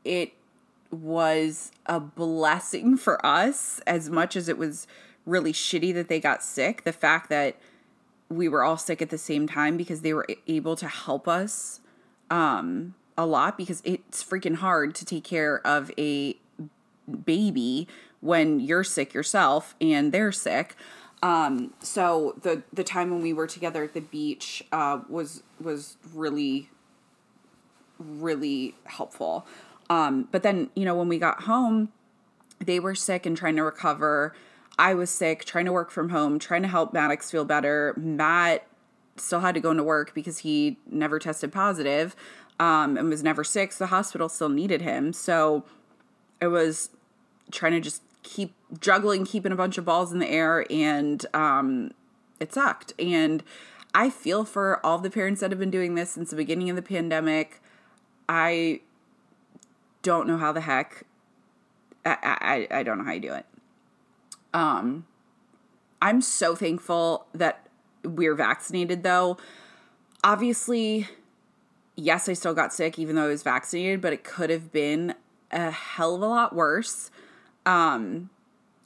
it 0.05 0.33
was 0.91 1.73
a 1.87 2.01
blessing 2.01 2.97
for 2.97 3.25
us 3.25 3.81
as 3.87 4.11
much 4.11 4.37
as 4.37 4.49
it 4.49 4.59
was 4.59 4.87
really 5.25 5.53
shitty 5.53 5.95
that 5.95 6.09
they 6.09 6.21
got 6.21 6.43
sick. 6.43 6.85
The 6.85 6.93
fact 6.93 7.29
that 7.31 7.57
we 8.29 8.49
were 8.49 8.63
all 8.65 8.77
sick 8.77 9.01
at 9.01 9.11
the 9.11 9.19
same 9.19 9.47
time 9.47 9.77
because 9.77 10.01
they 10.01 10.13
were 10.13 10.27
able 10.47 10.77
to 10.77 10.89
help 10.89 11.29
us 11.29 11.81
um, 12.31 12.95
a 13.16 13.26
lot 13.26 13.57
because 13.57 13.83
it's 13.85 14.23
freaking 14.23 14.57
hard 14.57 14.95
to 14.97 15.04
take 15.04 15.25
care 15.25 15.64
of 15.66 15.90
a 15.99 16.37
baby 17.25 17.88
when 18.21 18.61
you're 18.61 18.85
sick 18.85 19.12
yourself 19.12 19.75
and 19.81 20.12
they're 20.12 20.33
sick. 20.33 20.76
Um, 21.23 21.73
so 21.81 22.37
the 22.42 22.62
the 22.73 22.83
time 22.83 23.11
when 23.11 23.23
we 23.23 23.33
were 23.33 23.47
together 23.47 23.85
at 23.85 23.95
the 23.95 24.00
beach 24.00 24.64
uh, 24.73 25.00
was 25.09 25.42
was 25.61 25.97
really 26.12 26.69
really 27.99 28.75
helpful. 28.85 29.47
Um, 29.88 30.28
but 30.33 30.42
then 30.42 30.71
you 30.75 30.85
know 30.85 30.95
when 30.95 31.09
we 31.09 31.19
got 31.19 31.42
home, 31.42 31.92
they 32.59 32.81
were 32.81 32.95
sick 32.95 33.26
and 33.26 33.37
trying 33.37 33.57
to 33.57 33.62
recover. 33.62 34.35
I 34.78 34.95
was 34.95 35.11
sick, 35.11 35.45
trying 35.45 35.66
to 35.66 35.73
work 35.73 35.90
from 35.90 36.09
home, 36.09 36.38
trying 36.38 36.62
to 36.62 36.69
help 36.69 36.92
Maddox 36.92 37.31
feel 37.31 37.45
better. 37.45 37.95
Matt 37.97 38.66
still 39.16 39.40
had 39.40 39.54
to 39.54 39.61
go 39.61 39.71
into 39.71 39.83
work 39.83 40.14
because 40.14 40.38
he 40.38 40.78
never 40.90 41.19
tested 41.19 41.52
positive 41.52 42.16
um, 42.62 42.97
and 42.97 43.09
was 43.09 43.25
never 43.25 43.42
sick. 43.42 43.75
The 43.75 43.87
hospital 43.87 44.28
still 44.28 44.49
needed 44.49 44.83
him. 44.83 45.12
So 45.12 45.64
it 46.40 46.47
was 46.47 46.90
trying 47.50 47.73
to 47.73 47.81
just 47.81 48.02
keep 48.23 48.54
juggling, 48.78 49.25
keeping 49.25 49.50
a 49.50 49.57
bunch 49.57 49.78
of 49.78 49.85
balls 49.85 50.12
in 50.12 50.21
the 50.21 50.28
air, 50.28 50.64
and 50.71 51.26
um, 51.35 51.90
it 52.38 52.54
sucked. 52.54 52.92
And 53.00 53.42
I 53.92 54.11
feel 54.11 54.45
for 54.45 54.85
all 54.87 54.99
the 54.99 55.11
parents 55.11 55.40
that 55.40 55.50
have 55.50 55.59
been 55.59 55.73
doing 55.73 55.97
this 55.97 56.11
since 56.11 56.31
the 56.31 56.37
beginning 56.37 56.71
of 56.71 56.76
the 56.76 56.83
pandemic. 56.83 57.61
I 58.28 58.83
don't 60.02 60.28
know 60.28 60.38
how 60.38 60.52
the 60.52 60.61
heck. 60.61 61.02
I, 62.04 62.69
I, 62.71 62.78
I 62.78 62.83
don't 62.85 62.99
know 62.99 63.04
how 63.04 63.12
you 63.12 63.21
do 63.21 63.35
it. 63.35 63.47
Um, 64.54 65.04
I'm 66.00 66.21
so 66.21 66.54
thankful 66.54 67.26
that 67.35 67.66
we're 68.04 68.37
vaccinated, 68.37 69.02
though. 69.02 69.37
Obviously, 70.23 71.09
yes, 71.97 72.29
I 72.29 72.33
still 72.33 72.55
got 72.55 72.73
sick 72.73 72.99
even 72.99 73.17
though 73.17 73.25
I 73.25 73.29
was 73.29 73.43
vaccinated, 73.43 74.01
but 74.01 74.13
it 74.13 74.25
could 74.25 74.51
have 74.51 74.73
been 74.73 75.15
a 75.51 75.71
hell 75.71 76.15
of 76.15 76.23
a 76.23 76.27
lot 76.27 76.55
worse. 76.55 77.11
Um, 77.67 78.31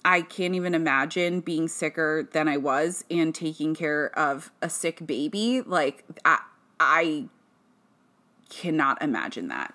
I 0.05 0.23
can't 0.23 0.55
even 0.55 0.75
imagine 0.75 1.41
being 1.41 1.69
sicker 1.69 2.29
than 2.33 2.49
I 2.49 2.57
was 2.57 3.05
and 3.11 3.35
taking 3.35 3.75
care 3.75 4.17
of 4.19 4.51
a 4.63 4.71
sick 4.71 5.07
baby. 5.07 5.63
Like 5.63 6.05
I, 6.25 6.39
I 6.79 7.25
cannot 8.49 9.03
imagine 9.03 9.49
that. 9.49 9.75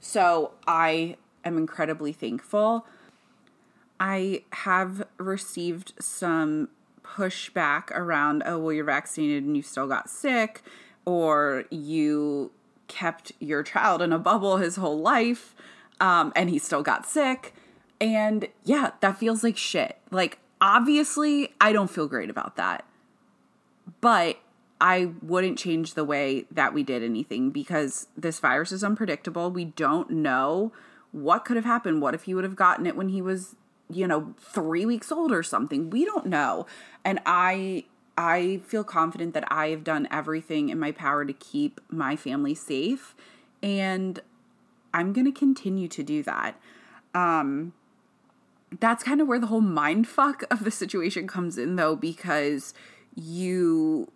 So 0.00 0.52
I 0.66 1.16
am 1.44 1.56
incredibly 1.56 2.12
thankful. 2.12 2.86
I 3.98 4.44
have 4.52 5.06
received 5.18 5.92
some 6.00 6.68
pushback 7.02 7.90
around, 7.90 8.42
oh, 8.46 8.58
well, 8.58 8.72
you're 8.72 8.84
vaccinated 8.84 9.44
and 9.44 9.56
you 9.56 9.62
still 9.62 9.86
got 9.86 10.08
sick, 10.08 10.62
or 11.04 11.64
you 11.70 12.50
kept 12.90 13.32
your 13.38 13.62
child 13.62 14.02
in 14.02 14.12
a 14.12 14.18
bubble 14.18 14.58
his 14.58 14.76
whole 14.76 15.00
life 15.00 15.54
um, 16.00 16.32
and 16.34 16.50
he 16.50 16.58
still 16.58 16.82
got 16.82 17.06
sick. 17.06 17.54
And 18.00 18.48
yeah, 18.64 18.90
that 19.00 19.18
feels 19.18 19.44
like 19.44 19.56
shit. 19.56 19.98
Like, 20.10 20.38
obviously, 20.60 21.54
I 21.60 21.72
don't 21.72 21.90
feel 21.90 22.08
great 22.08 22.30
about 22.30 22.56
that. 22.56 22.84
But 24.00 24.38
I 24.80 25.10
wouldn't 25.22 25.58
change 25.58 25.94
the 25.94 26.04
way 26.04 26.46
that 26.50 26.72
we 26.72 26.82
did 26.82 27.02
anything 27.02 27.50
because 27.50 28.08
this 28.16 28.40
virus 28.40 28.72
is 28.72 28.82
unpredictable. 28.82 29.50
We 29.50 29.66
don't 29.66 30.10
know 30.10 30.72
what 31.12 31.44
could 31.44 31.56
have 31.56 31.66
happened. 31.66 32.00
What 32.00 32.14
if 32.14 32.24
he 32.24 32.34
would 32.34 32.44
have 32.44 32.56
gotten 32.56 32.86
it 32.86 32.96
when 32.96 33.10
he 33.10 33.20
was, 33.20 33.56
you 33.90 34.06
know, 34.06 34.34
3 34.40 34.86
weeks 34.86 35.12
old 35.12 35.32
or 35.32 35.42
something? 35.42 35.90
We 35.90 36.04
don't 36.06 36.26
know. 36.26 36.66
And 37.04 37.20
I 37.26 37.84
I 38.16 38.60
feel 38.66 38.84
confident 38.84 39.34
that 39.34 39.50
I 39.50 39.68
have 39.68 39.84
done 39.84 40.08
everything 40.10 40.68
in 40.68 40.78
my 40.78 40.92
power 40.92 41.24
to 41.24 41.32
keep 41.32 41.80
my 41.88 42.16
family 42.16 42.54
safe 42.54 43.14
and 43.62 44.20
I'm 44.92 45.12
going 45.12 45.26
to 45.26 45.38
continue 45.38 45.88
to 45.88 46.02
do 46.02 46.22
that. 46.24 46.60
Um 47.14 47.72
that's 48.78 49.02
kind 49.02 49.20
of 49.20 49.26
where 49.26 49.38
the 49.38 49.48
whole 49.48 49.60
mind 49.60 50.06
fuck 50.06 50.44
of 50.50 50.62
the 50.64 50.70
situation 50.70 51.26
comes 51.26 51.58
in 51.58 51.76
though 51.76 51.96
because 51.96 52.72
you 53.16 54.10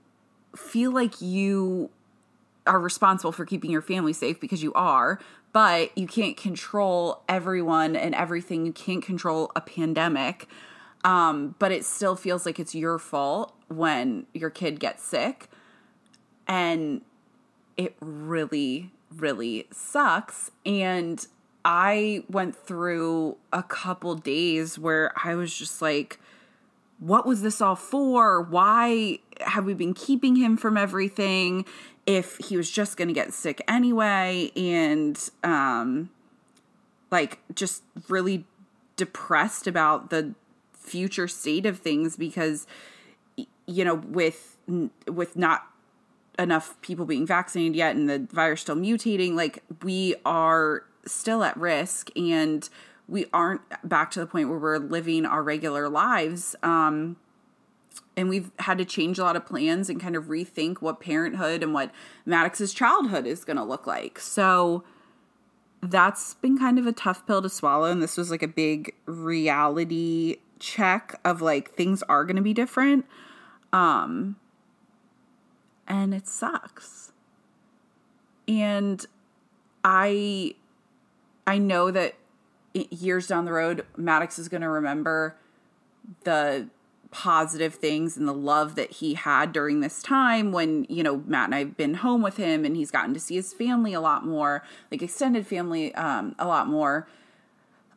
feel 0.57 0.93
like 0.93 1.21
you 1.21 1.91
are 2.67 2.79
responsible 2.79 3.33
for 3.33 3.45
keeping 3.45 3.71
your 3.71 3.83
family 3.83 4.13
safe 4.13 4.41
because 4.41 4.63
you 4.63 4.73
are 4.75 5.19
but 5.53 5.97
you 5.97 6.07
can't 6.07 6.37
control 6.37 7.23
everyone 7.29 7.97
and 7.97 8.15
everything 8.15 8.65
you 8.65 8.73
can't 8.73 9.05
control 9.05 9.51
a 9.57 9.61
pandemic 9.61 10.49
um, 11.05 11.55
but 11.59 11.71
it 11.71 11.85
still 11.85 12.17
feels 12.17 12.45
like 12.47 12.59
it's 12.59 12.75
your 12.75 12.99
fault 12.99 13.55
when 13.69 14.27
your 14.33 14.51
kid 14.51 14.81
gets 14.81 15.03
sick 15.05 15.49
and 16.49 17.03
it 17.77 17.95
really 18.01 18.91
really 19.17 19.67
sucks 19.71 20.51
and 20.67 21.27
I 21.65 22.25
went 22.29 22.55
through 22.55 23.39
a 23.53 23.63
couple 23.63 24.15
days 24.17 24.79
where 24.79 25.13
I 25.25 25.35
was 25.35 25.57
just 25.57 25.81
like, 25.81 26.21
what 26.99 27.27
was 27.27 27.43
this 27.43 27.61
all 27.61 27.77
for? 27.77 28.43
Why 28.43 29.19
have 29.41 29.65
we 29.65 29.75
been 29.75 29.95
keeping 29.95 30.37
him 30.37 30.57
from 30.57 30.77
everything 30.77 31.65
if 32.07 32.37
he 32.37 32.57
was 32.57 32.71
just 32.71 32.97
going 32.97 33.09
to 33.09 33.15
get 33.15 33.33
sick 33.33 33.63
anyway? 33.67 34.51
And, 34.55 35.19
um, 35.43 36.11
like, 37.11 37.39
just 37.55 37.83
really 38.09 38.45
depressed 38.97 39.67
about 39.67 40.11
the 40.11 40.35
future 40.85 41.27
state 41.27 41.67
of 41.67 41.79
things 41.79 42.17
because, 42.17 42.67
you 43.67 43.85
know, 43.85 43.95
with, 43.95 44.57
with 45.09 45.37
not 45.37 45.67
enough 46.39 46.81
people 46.83 47.07
being 47.07 47.27
vaccinated 47.27 47.75
yet 47.75 47.97
and 47.97 48.09
the 48.09 48.27
virus 48.31 48.61
still 48.61 48.77
mutating, 48.77 49.35
like, 49.35 49.63
we 49.83 50.15
are 50.25 50.85
still 51.07 51.43
at 51.43 51.57
risk 51.57 52.11
and 52.17 52.69
we 53.09 53.27
aren't 53.33 53.63
back 53.83 54.11
to 54.13 54.21
the 54.21 54.27
point 54.27 54.49
where 54.49 54.59
we're 54.59 54.79
living 54.79 55.27
our 55.27 55.43
regular 55.43 55.89
lives. 55.89 56.57
Um, 56.63 57.17
and 58.17 58.29
we've 58.29 58.51
had 58.61 58.79
to 58.79 58.85
change 58.85 59.19
a 59.19 59.25
lot 59.25 59.37
of 59.37 59.45
plans 59.45 59.91
and 59.91 60.01
kind 60.01 60.17
of 60.17 60.25
rethink 60.25 60.79
what 60.79 61.01
parenthood 61.01 61.63
and 61.63 61.75
what 61.75 61.91
Maddox's 62.25 62.73
childhood 62.73 63.27
is 63.27 63.45
going 63.45 63.57
to 63.57 63.65
look 63.65 63.87
like. 63.87 64.19
So 64.19 64.85
that's 65.91 66.35
been 66.35 66.59
kind 66.59 66.79
of 66.79 66.87
a 66.87 66.93
tough 66.93 67.27
pill 67.27 67.43
to 67.43 67.49
swallow. 67.49 67.91
And 67.91 68.03
this 68.03 68.17
was 68.17 68.31
like 68.31 68.43
a 68.43 68.49
big 68.49 68.95
reality 69.07 70.39
check 70.59 71.21
of 71.25 71.43
like 71.43 71.73
things 71.75 72.03
are 72.05 72.25
going 72.25 72.37
to 72.37 72.43
be 72.43 72.55
different. 72.55 73.07
Um, 73.73 74.37
and 75.87 76.15
it 76.15 76.27
sucks. 76.27 77.13
And 78.47 79.05
I 79.83 80.55
I 81.47 81.59
know 81.59 81.91
that 81.91 82.15
years 82.75 83.27
down 83.27 83.45
the 83.45 83.53
road, 83.53 83.87
Maddox 83.97 84.39
is 84.39 84.49
going 84.49 84.63
to 84.63 84.69
remember 84.69 85.37
the 86.25 86.69
positive 87.15 87.77
things 87.77 88.17
and 88.17 88.27
the 88.27 88.35
love 88.35 88.75
that 88.75 88.91
he 88.91 89.15
had 89.15 89.53
during 89.53 89.81
this 89.81 90.03
time 90.03 90.51
when, 90.51 90.85
you 90.89 91.01
know, 91.01 91.23
Matt 91.27 91.45
and 91.47 91.55
I've 91.55 91.77
been 91.77 91.95
home 91.95 92.23
with 92.23 92.37
him 92.37 92.65
and 92.65 92.77
he's 92.77 92.91
gotten 92.91 93.15
to 93.15 93.21
see 93.21 93.37
his 93.37 93.53
family 93.53 93.95
a 93.95 94.01
lot 94.01 94.27
more, 94.27 94.65
like 94.91 95.01
extended 95.01 95.47
family 95.47 95.95
um, 95.95 96.35
a 96.41 96.47
lot 96.47 96.67
more. 96.67 97.07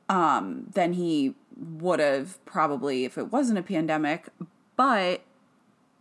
um, 0.10 0.68
than 0.74 0.94
he 0.94 1.36
would 1.56 2.00
have 2.00 2.44
probably 2.46 3.06
if 3.06 3.18
it 3.18 3.32
wasn't 3.32 3.60
a 3.60 3.64
pandemic. 3.64 4.28
But 4.76 5.22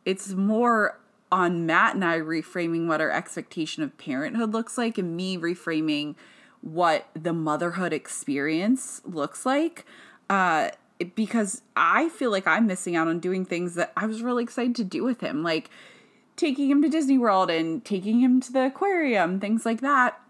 it's 0.05 0.31
more 0.33 0.99
on 1.33 1.67
Matt 1.67 1.95
and 1.95 2.05
I 2.05 2.19
reframing 2.19 2.87
what 2.87 3.01
our 3.01 3.11
expectation 3.11 3.83
of 3.83 3.97
parenthood 3.99 4.53
looks 4.53 4.79
like 4.79 4.99
and 4.99 5.17
me 5.17 5.37
reframing 5.37 6.15
what 6.61 7.09
the 7.15 7.33
motherhood 7.33 7.93
experience 7.93 9.03
looks 9.05 9.45
like. 9.45 9.85
Uh, 10.31 10.71
because 11.15 11.63
I 11.77 12.09
feel 12.09 12.31
like 12.31 12.47
I'm 12.47 12.67
missing 12.67 12.97
out 12.97 13.09
on 13.09 13.21
doing 13.21 13.45
things 13.45 13.75
that 13.75 13.93
I 13.97 14.07
was 14.07 14.23
really 14.23 14.43
excited 14.43 14.75
to 14.77 14.85
do 14.85 15.05
with 15.05 15.21
him, 15.21 15.43
like 15.43 15.71
taking 16.37 16.71
him 16.71 16.83
to 16.83 16.89
Disney 16.89 17.19
World 17.19 17.51
and 17.51 17.85
taking 17.85 18.21
him 18.21 18.41
to 18.41 18.53
the 18.53 18.67
aquarium, 18.67 19.41
things 19.41 19.67
like 19.67 19.81
that. 19.81 20.21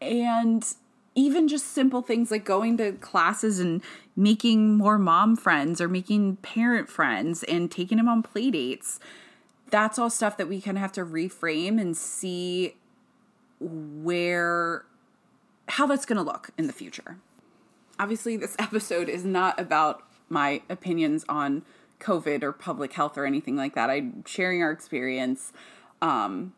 And 0.00 0.64
even 1.14 1.48
just 1.48 1.72
simple 1.72 2.02
things 2.02 2.30
like 2.30 2.44
going 2.44 2.76
to 2.78 2.92
classes 2.92 3.58
and 3.58 3.82
making 4.16 4.76
more 4.76 4.98
mom 4.98 5.36
friends 5.36 5.80
or 5.80 5.88
making 5.88 6.36
parent 6.36 6.88
friends 6.88 7.42
and 7.44 7.70
taking 7.70 7.98
him 7.98 8.08
on 8.08 8.22
play 8.22 8.50
dates. 8.50 9.00
That's 9.70 9.98
all 9.98 10.10
stuff 10.10 10.36
that 10.36 10.48
we 10.48 10.60
kind 10.60 10.76
of 10.76 10.82
have 10.82 10.92
to 10.92 11.04
reframe 11.04 11.80
and 11.80 11.96
see 11.96 12.74
where 13.60 14.84
how 15.68 15.86
that's 15.86 16.04
going 16.04 16.16
to 16.16 16.22
look 16.22 16.50
in 16.58 16.66
the 16.66 16.72
future. 16.72 17.18
Obviously, 18.00 18.38
this 18.38 18.56
episode 18.58 19.08
is 19.10 19.24
not 19.24 19.60
about 19.60 20.02
my 20.30 20.62
opinions 20.70 21.24
on 21.28 21.62
COVID 22.00 22.42
or 22.42 22.50
public 22.52 22.94
health 22.94 23.18
or 23.18 23.26
anything 23.26 23.56
like 23.56 23.74
that. 23.74 23.90
I'm 23.90 24.24
sharing 24.26 24.62
our 24.62 24.70
experience. 24.70 25.52
Um, 26.00 26.54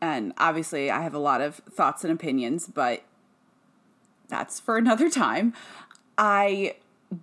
and 0.00 0.32
obviously, 0.38 0.92
I 0.92 1.02
have 1.02 1.12
a 1.12 1.18
lot 1.18 1.40
of 1.40 1.56
thoughts 1.56 2.04
and 2.04 2.12
opinions, 2.12 2.68
but 2.68 3.02
that's 4.28 4.60
for 4.60 4.76
another 4.78 5.10
time. 5.10 5.54
I 6.16 6.76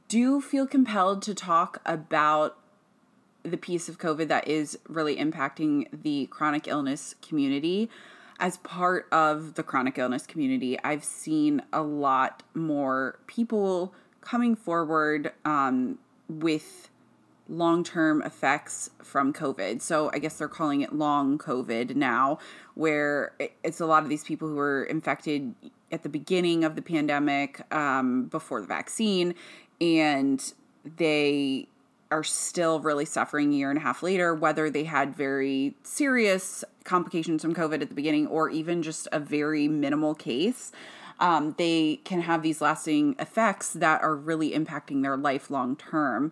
do 0.09 0.41
feel 0.41 0.67
compelled 0.67 1.21
to 1.21 1.33
talk 1.33 1.81
about 1.85 2.57
the 3.43 3.57
piece 3.57 3.87
of 3.87 3.97
COVID 3.97 4.27
that 4.27 4.47
is 4.47 4.77
really 4.89 5.15
impacting 5.15 5.87
the 6.03 6.25
chronic 6.27 6.67
illness 6.67 7.15
community. 7.21 7.89
As 8.39 8.57
part 8.57 9.07
of 9.11 9.53
the 9.53 9.63
chronic 9.63 9.97
illness 9.97 10.27
community, 10.27 10.77
I've 10.83 11.03
seen 11.03 11.61
a 11.71 11.81
lot 11.81 12.43
more 12.53 13.19
people 13.27 13.93
coming 14.21 14.55
forward 14.55 15.31
um, 15.45 15.99
with 16.27 16.89
long 17.47 17.83
term 17.83 18.21
effects 18.23 18.89
from 19.01 19.31
COVID. 19.31 19.81
So 19.81 20.09
I 20.13 20.19
guess 20.19 20.37
they're 20.37 20.47
calling 20.47 20.81
it 20.81 20.93
long 20.93 21.37
COVID 21.37 21.95
now, 21.95 22.39
where 22.73 23.33
it's 23.63 23.79
a 23.79 23.85
lot 23.85 24.03
of 24.03 24.09
these 24.09 24.23
people 24.23 24.49
who 24.49 24.55
were 24.55 24.83
infected 24.83 25.53
at 25.91 26.03
the 26.03 26.09
beginning 26.09 26.63
of 26.63 26.75
the 26.75 26.81
pandemic, 26.81 27.61
um, 27.73 28.25
before 28.25 28.59
the 28.61 28.67
vaccine, 28.67 29.35
and 29.79 30.53
they 30.97 31.67
are 32.15 32.23
still 32.23 32.79
really 32.79 33.03
suffering 33.03 33.51
a 33.51 33.57
year 33.57 33.69
and 33.69 33.77
a 33.77 33.81
half 33.81 34.01
later, 34.01 34.33
whether 34.33 34.69
they 34.69 34.85
had 34.85 35.13
very 35.13 35.75
serious 35.83 36.63
complications 36.85 37.41
from 37.41 37.53
COVID 37.53 37.81
at 37.81 37.89
the 37.89 37.95
beginning 37.95 38.25
or 38.27 38.49
even 38.49 38.81
just 38.81 39.05
a 39.11 39.19
very 39.19 39.67
minimal 39.67 40.15
case. 40.15 40.71
Um, 41.19 41.55
they 41.57 41.99
can 42.05 42.21
have 42.21 42.41
these 42.41 42.61
lasting 42.61 43.17
effects 43.19 43.73
that 43.73 44.01
are 44.01 44.15
really 44.15 44.51
impacting 44.51 45.01
their 45.01 45.17
life 45.17 45.49
long 45.49 45.75
term 45.75 46.31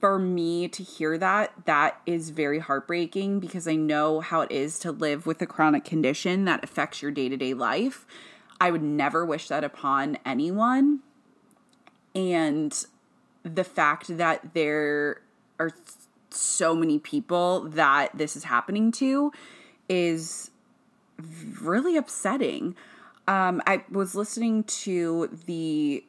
for 0.00 0.18
me 0.18 0.68
to 0.68 0.82
hear 0.82 1.16
that, 1.16 1.52
that 1.64 2.02
is 2.04 2.28
very 2.28 2.58
heartbreaking 2.58 3.40
because 3.40 3.66
I 3.66 3.74
know 3.74 4.20
how 4.20 4.42
it 4.42 4.52
is 4.52 4.78
to 4.80 4.92
live 4.92 5.26
with 5.26 5.40
a 5.40 5.46
chronic 5.46 5.84
condition 5.84 6.44
that 6.44 6.62
affects 6.62 7.00
your 7.00 7.10
day 7.10 7.30
to 7.30 7.38
day 7.38 7.54
life. 7.54 8.06
I 8.60 8.70
would 8.70 8.82
never 8.82 9.24
wish 9.24 9.48
that 9.48 9.64
upon 9.64 10.18
anyone. 10.26 11.00
And 12.14 12.84
the 13.54 13.64
fact 13.64 14.16
that 14.16 14.54
there 14.54 15.20
are 15.58 15.70
so 16.30 16.74
many 16.74 16.98
people 16.98 17.60
that 17.70 18.16
this 18.16 18.36
is 18.36 18.44
happening 18.44 18.92
to 18.92 19.32
is 19.88 20.50
really 21.60 21.96
upsetting. 21.96 22.76
Um, 23.26 23.62
I 23.66 23.84
was 23.90 24.14
listening 24.14 24.64
to 24.64 25.38
the 25.46 26.04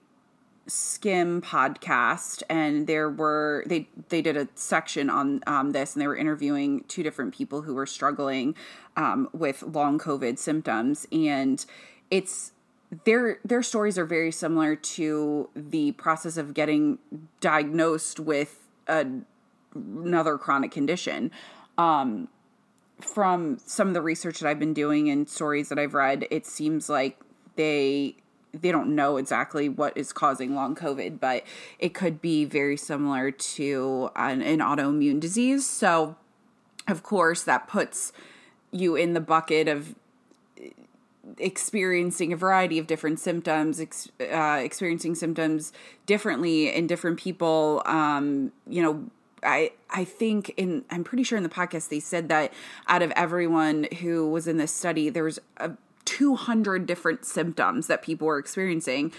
Skimm 0.67 1.41
podcast, 1.41 2.43
and 2.49 2.86
there 2.86 3.10
were 3.10 3.63
they 3.65 3.89
they 4.10 4.21
did 4.21 4.38
a 4.38 4.47
section 4.56 5.10
on 5.10 5.41
um, 5.47 5.71
this, 5.71 5.95
and 5.95 6.02
they 6.02 6.08
were 6.08 6.15
interviewing 6.15 6.86
two 6.88 7.02
different 7.02 7.34
people 7.34 7.63
who 7.63 7.73
were 7.73 7.88
struggling 7.88 8.56
um, 8.95 9.30
with 9.34 9.63
long 9.63 9.97
COVID 9.97 10.38
symptoms, 10.38 11.08
and 11.12 11.65
it's 12.12 12.52
their 13.06 13.39
their 13.45 13.62
stories 13.62 13.97
are 13.97 14.06
very 14.06 14.32
similar 14.32 14.75
to 14.75 15.49
the 15.56 15.91
process 15.93 16.38
of 16.38 16.54
getting 16.54 16.97
diagnosed 17.39 18.19
with 18.19 18.67
a, 18.88 19.06
another 19.75 20.38
chronic 20.38 20.71
condition. 20.71 21.32
Um, 21.78 22.28
from 22.99 23.60
some 23.65 23.88
of 23.88 23.93
the 23.93 24.02
research 24.02 24.39
that 24.39 24.49
I've 24.49 24.60
been 24.60 24.73
doing 24.73 25.10
and 25.10 25.30
stories 25.30 25.69
that 25.69 25.80
I've 25.80 25.93
read, 25.93 26.25
it 26.32 26.45
seems 26.45 26.89
like 26.89 27.17
they 27.56 28.15
they 28.54 28.71
don't 28.71 28.95
know 28.95 29.17
exactly 29.17 29.69
what 29.69 29.95
is 29.95 30.12
causing 30.12 30.56
long 30.56 30.75
COVID, 30.75 31.19
but 31.19 31.43
it 31.78 31.93
could 31.93 32.19
be 32.19 32.45
very 32.45 32.75
similar 32.75 33.30
to 33.32 34.10
an, 34.15 34.41
an 34.41 34.60
autoimmune 34.60 35.19
disease. 35.19 35.69
So, 35.69 36.15
of 36.88 37.04
course, 37.04 37.43
that 37.43 37.67
puts 37.67 38.12
you 38.71 38.95
in 38.95 39.13
the 39.13 39.19
bucket 39.19 39.67
of 39.67 39.93
experiencing 41.37 42.33
a 42.33 42.35
variety 42.35 42.79
of 42.79 42.87
different 42.87 43.19
symptoms, 43.19 43.79
ex, 43.79 44.09
uh, 44.21 44.59
experiencing 44.63 45.15
symptoms 45.15 45.71
differently 46.05 46.73
in 46.73 46.87
different 46.87 47.19
people. 47.19 47.81
Um, 47.85 48.51
you 48.67 48.81
know, 48.81 49.09
I 49.43 49.71
I 49.89 50.03
think 50.03 50.53
in 50.57 50.85
I'm 50.89 51.03
pretty 51.03 51.23
sure 51.23 51.37
in 51.37 51.43
the 51.43 51.49
podcast 51.49 51.89
they 51.89 51.99
said 51.99 52.29
that 52.29 52.53
out 52.87 53.01
of 53.01 53.11
everyone 53.11 53.87
who 53.99 54.29
was 54.29 54.47
in 54.47 54.57
this 54.57 54.71
study, 54.71 55.09
there 55.09 55.23
was 55.23 55.39
a 55.57 55.71
200 56.05 56.85
different 56.85 57.25
symptoms 57.25 57.87
that 57.87 58.01
people 58.01 58.27
were 58.27 58.39
experiencing. 58.39 59.11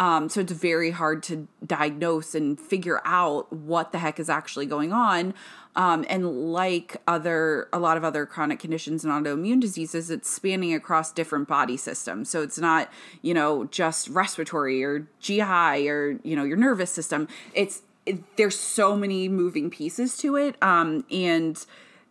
Um, 0.00 0.28
so 0.28 0.40
it's 0.40 0.52
very 0.52 0.92
hard 0.92 1.22
to 1.24 1.48
diagnose 1.66 2.34
and 2.34 2.58
figure 2.58 3.00
out 3.04 3.52
what 3.52 3.90
the 3.90 3.98
heck 3.98 4.20
is 4.20 4.30
actually 4.30 4.66
going 4.66 4.92
on. 4.92 5.34
Um, 5.74 6.04
and 6.08 6.52
like 6.52 6.96
other, 7.06 7.68
a 7.72 7.78
lot 7.78 7.96
of 7.96 8.04
other 8.04 8.26
chronic 8.26 8.58
conditions 8.58 9.04
and 9.04 9.12
autoimmune 9.12 9.60
diseases, 9.60 10.10
it's 10.10 10.30
spanning 10.30 10.72
across 10.74 11.12
different 11.12 11.48
body 11.48 11.76
systems. 11.76 12.30
So 12.30 12.42
it's 12.42 12.58
not, 12.58 12.90
you 13.22 13.34
know, 13.34 13.64
just 13.66 14.08
respiratory 14.08 14.82
or 14.82 15.06
GI 15.20 15.88
or, 15.88 16.18
you 16.22 16.36
know, 16.36 16.44
your 16.44 16.56
nervous 16.56 16.90
system. 16.90 17.28
It's, 17.54 17.82
it, 18.06 18.36
there's 18.36 18.58
so 18.58 18.96
many 18.96 19.28
moving 19.28 19.70
pieces 19.70 20.16
to 20.18 20.36
it. 20.36 20.60
Um, 20.62 21.04
and 21.10 21.64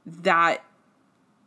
that 0.06 0.63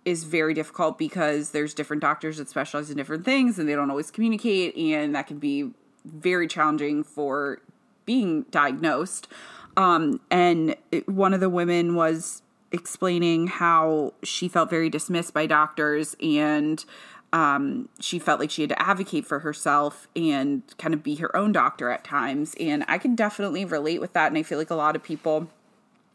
is 0.04 0.24
very 0.24 0.54
difficult 0.54 0.98
because 0.98 1.50
there's 1.50 1.74
different 1.74 2.00
doctors 2.02 2.38
that 2.38 2.48
specialize 2.48 2.90
in 2.90 2.96
different 2.96 3.24
things 3.24 3.58
and 3.58 3.68
they 3.68 3.74
don't 3.74 3.90
always 3.90 4.10
communicate 4.10 4.74
and 4.76 5.14
that 5.14 5.26
can 5.26 5.38
be 5.38 5.70
very 6.04 6.46
challenging 6.46 7.02
for 7.02 7.60
being 8.04 8.42
diagnosed. 8.50 9.28
Um, 9.76 10.20
and 10.30 10.76
it, 10.90 11.08
one 11.08 11.32
of 11.32 11.40
the 11.40 11.48
women 11.48 11.94
was 11.94 12.42
explaining 12.72 13.46
how 13.48 14.14
she 14.22 14.48
felt 14.48 14.70
very 14.70 14.88
dismissed 14.88 15.34
by 15.34 15.46
doctors 15.46 16.16
and 16.22 16.84
um, 17.32 17.88
she 18.00 18.18
felt 18.18 18.40
like 18.40 18.50
she 18.50 18.62
had 18.62 18.70
to 18.70 18.82
advocate 18.82 19.24
for 19.24 19.40
herself 19.40 20.08
and 20.16 20.62
kind 20.78 20.92
of 20.94 21.02
be 21.02 21.16
her 21.16 21.34
own 21.36 21.52
doctor 21.52 21.90
at 21.90 22.04
times. 22.04 22.54
And 22.58 22.84
i 22.88 22.98
can 22.98 23.14
definitely 23.14 23.64
relate 23.64 24.00
with 24.00 24.12
that 24.12 24.28
and 24.28 24.38
i 24.38 24.42
feel 24.42 24.58
like 24.58 24.70
a 24.70 24.74
lot 24.74 24.96
of 24.96 25.02
people 25.02 25.48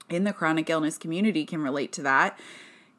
in 0.09 0.23
the 0.23 0.33
chronic 0.33 0.69
illness 0.69 0.97
community 0.97 1.45
can 1.45 1.61
relate 1.61 1.91
to 1.93 2.01
that. 2.03 2.37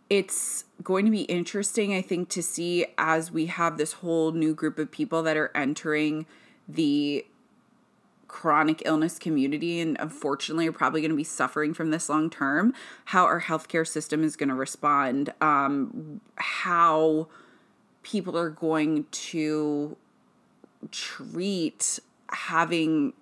It's 0.09 0.64
going 0.83 1.05
to 1.05 1.11
be 1.11 1.22
interesting, 1.22 1.92
I 1.94 2.03
think, 2.03 2.29
to 2.31 2.42
see 2.42 2.87
as 2.96 3.31
we 3.31 3.46
have 3.46 3.77
this 3.77 3.94
whole 3.94 4.33
new 4.33 4.55
group 4.55 4.79
of 4.79 4.90
people 4.90 5.22
that 5.25 5.37
are 5.37 5.51
entering 5.55 6.27
the 6.68 7.24
chronic 8.29 8.83
illness 8.85 9.18
community 9.18 9.81
and 9.81 9.96
unfortunately 10.00 10.66
are 10.66 10.72
probably 10.72 11.00
going 11.00 11.11
to 11.11 11.16
be 11.16 11.24
suffering 11.24 11.72
from 11.72 11.90
this 11.90 12.09
long 12.09 12.29
term, 12.29 12.74
how 13.07 13.24
our 13.24 13.40
healthcare 13.40 13.87
system 13.87 14.22
is 14.22 14.37
going 14.37 14.48
to 14.48 14.55
respond, 14.55 15.33
um, 15.40 16.20
how 16.37 17.29
people 18.02 18.37
are 18.37 18.50
going 18.50 19.07
to 19.11 19.96
treat 20.90 21.98
having 22.31 23.12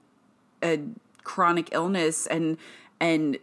a 0.62 0.80
chronic 1.22 1.68
illness 1.72 2.26
and 2.26 2.58
and 3.00 3.38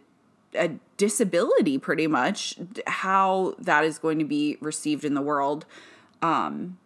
a 0.54 0.70
disability 0.96 1.78
pretty 1.78 2.06
much 2.06 2.56
how 2.86 3.54
that 3.58 3.84
is 3.84 3.98
going 3.98 4.18
to 4.18 4.24
be 4.24 4.58
received 4.60 5.04
in 5.04 5.14
the 5.14 5.22
world. 5.22 5.64
Um 6.20 6.78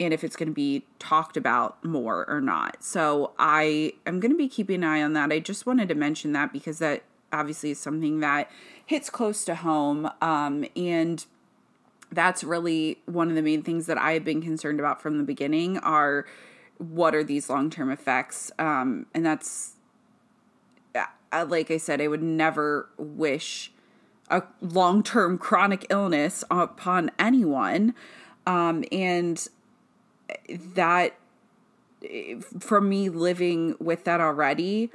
and 0.00 0.14
if 0.14 0.22
it's 0.22 0.36
going 0.36 0.48
to 0.48 0.54
be 0.54 0.84
talked 0.98 1.36
about 1.36 1.82
more 1.84 2.28
or 2.28 2.40
not 2.40 2.82
so 2.82 3.32
i 3.38 3.92
am 4.06 4.20
going 4.20 4.32
to 4.32 4.38
be 4.38 4.48
keeping 4.48 4.76
an 4.76 4.84
eye 4.84 5.02
on 5.02 5.12
that 5.12 5.32
i 5.32 5.38
just 5.38 5.66
wanted 5.66 5.88
to 5.88 5.94
mention 5.94 6.32
that 6.32 6.52
because 6.52 6.78
that 6.78 7.02
obviously 7.32 7.70
is 7.70 7.78
something 7.78 8.20
that 8.20 8.50
hits 8.84 9.10
close 9.10 9.44
to 9.44 9.54
home 9.54 10.10
um 10.22 10.64
and 10.76 11.26
that's 12.10 12.42
really 12.42 12.98
one 13.04 13.28
of 13.28 13.34
the 13.34 13.42
main 13.42 13.62
things 13.62 13.86
that 13.86 13.98
i've 13.98 14.24
been 14.24 14.40
concerned 14.40 14.80
about 14.80 15.02
from 15.02 15.18
the 15.18 15.24
beginning 15.24 15.78
are 15.78 16.24
what 16.78 17.14
are 17.14 17.24
these 17.24 17.50
long 17.50 17.70
term 17.70 17.90
effects? 17.90 18.50
Um, 18.58 19.06
and 19.12 19.26
that's, 19.26 19.74
uh, 20.94 21.46
like 21.48 21.70
I 21.70 21.76
said, 21.76 22.00
I 22.00 22.08
would 22.08 22.22
never 22.22 22.88
wish 22.96 23.72
a 24.30 24.42
long 24.60 25.02
term 25.02 25.38
chronic 25.38 25.86
illness 25.90 26.44
upon 26.50 27.10
anyone. 27.18 27.94
Um, 28.46 28.84
and 28.90 29.46
that, 30.74 31.14
from 32.58 32.88
me 32.88 33.08
living 33.08 33.74
with 33.80 34.04
that 34.04 34.20
already, 34.20 34.90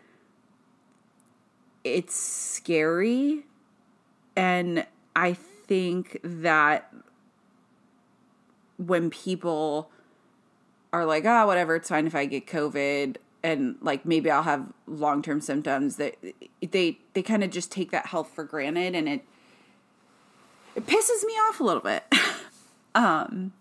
it's 1.84 2.16
scary. 2.16 3.44
And 4.36 4.86
I 5.16 5.34
think 5.34 6.20
that 6.24 6.94
when 8.78 9.10
people 9.10 9.90
are 10.92 11.06
like, 11.06 11.26
ah, 11.26 11.44
oh, 11.44 11.48
whatever, 11.48 11.76
it's 11.76 11.90
fine 11.90 12.08
if 12.08 12.16
I 12.16 12.26
get 12.26 12.48
COVID 12.48 13.18
and 13.44 13.76
like 13.82 14.06
maybe 14.06 14.32
I'll 14.32 14.44
have 14.44 14.72
long 14.88 15.22
term 15.22 15.42
symptoms 15.42 15.98
that 15.98 16.16
they 16.62 16.98
they 17.14 17.22
kind 17.22 17.44
of 17.44 17.52
just 17.52 17.72
take 17.72 17.92
that 17.92 18.08
health 18.08 18.32
for 18.34 18.46
granted 18.46 18.96
and 18.96 19.10
it 19.10 19.26
it 20.76 20.88
pisses 20.88 21.24
me 21.26 21.34
off 21.34 21.60
a 21.60 21.64
little 21.64 21.82
bit. 21.82 22.04
um 22.96 23.52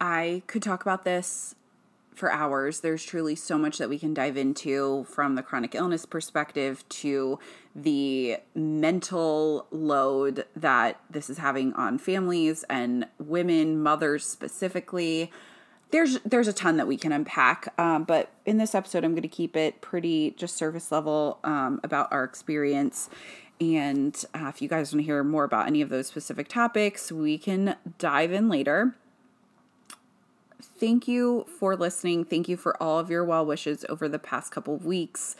I 0.00 0.42
could 0.46 0.62
talk 0.62 0.82
about 0.82 1.04
this 1.04 1.54
for 2.16 2.32
hours. 2.32 2.80
There's 2.80 3.04
truly 3.04 3.36
so 3.36 3.58
much 3.58 3.78
that 3.78 3.88
we 3.88 3.98
can 3.98 4.14
dive 4.14 4.36
into 4.36 5.04
from 5.04 5.34
the 5.34 5.42
chronic 5.42 5.74
illness 5.74 6.06
perspective 6.06 6.88
to 6.88 7.38
the 7.74 8.38
mental 8.54 9.66
load 9.70 10.46
that 10.56 11.00
this 11.10 11.28
is 11.28 11.38
having 11.38 11.74
on 11.74 11.98
families 11.98 12.64
and 12.70 13.06
women, 13.18 13.82
mothers 13.82 14.26
specifically. 14.26 15.30
There's 15.90 16.18
there's 16.24 16.48
a 16.48 16.52
ton 16.52 16.78
that 16.78 16.88
we 16.88 16.96
can 16.96 17.12
unpack, 17.12 17.72
um, 17.78 18.04
but 18.04 18.30
in 18.44 18.58
this 18.58 18.74
episode, 18.74 19.04
I'm 19.04 19.12
going 19.12 19.22
to 19.22 19.28
keep 19.28 19.54
it 19.54 19.80
pretty 19.80 20.32
just 20.32 20.56
surface 20.56 20.90
level 20.90 21.38
um, 21.44 21.80
about 21.84 22.10
our 22.10 22.24
experience. 22.24 23.08
And 23.60 24.16
uh, 24.34 24.48
if 24.48 24.60
you 24.60 24.68
guys 24.68 24.92
want 24.92 25.02
to 25.02 25.06
hear 25.06 25.22
more 25.22 25.44
about 25.44 25.66
any 25.66 25.82
of 25.82 25.90
those 25.90 26.08
specific 26.08 26.48
topics, 26.48 27.12
we 27.12 27.38
can 27.38 27.76
dive 27.98 28.32
in 28.32 28.48
later 28.48 28.94
thank 30.60 31.08
you 31.08 31.46
for 31.58 31.76
listening. 31.76 32.24
Thank 32.24 32.48
you 32.48 32.56
for 32.56 32.80
all 32.82 32.98
of 32.98 33.10
your 33.10 33.24
well 33.24 33.44
wishes 33.44 33.84
over 33.88 34.08
the 34.08 34.18
past 34.18 34.52
couple 34.52 34.74
of 34.74 34.84
weeks. 34.84 35.36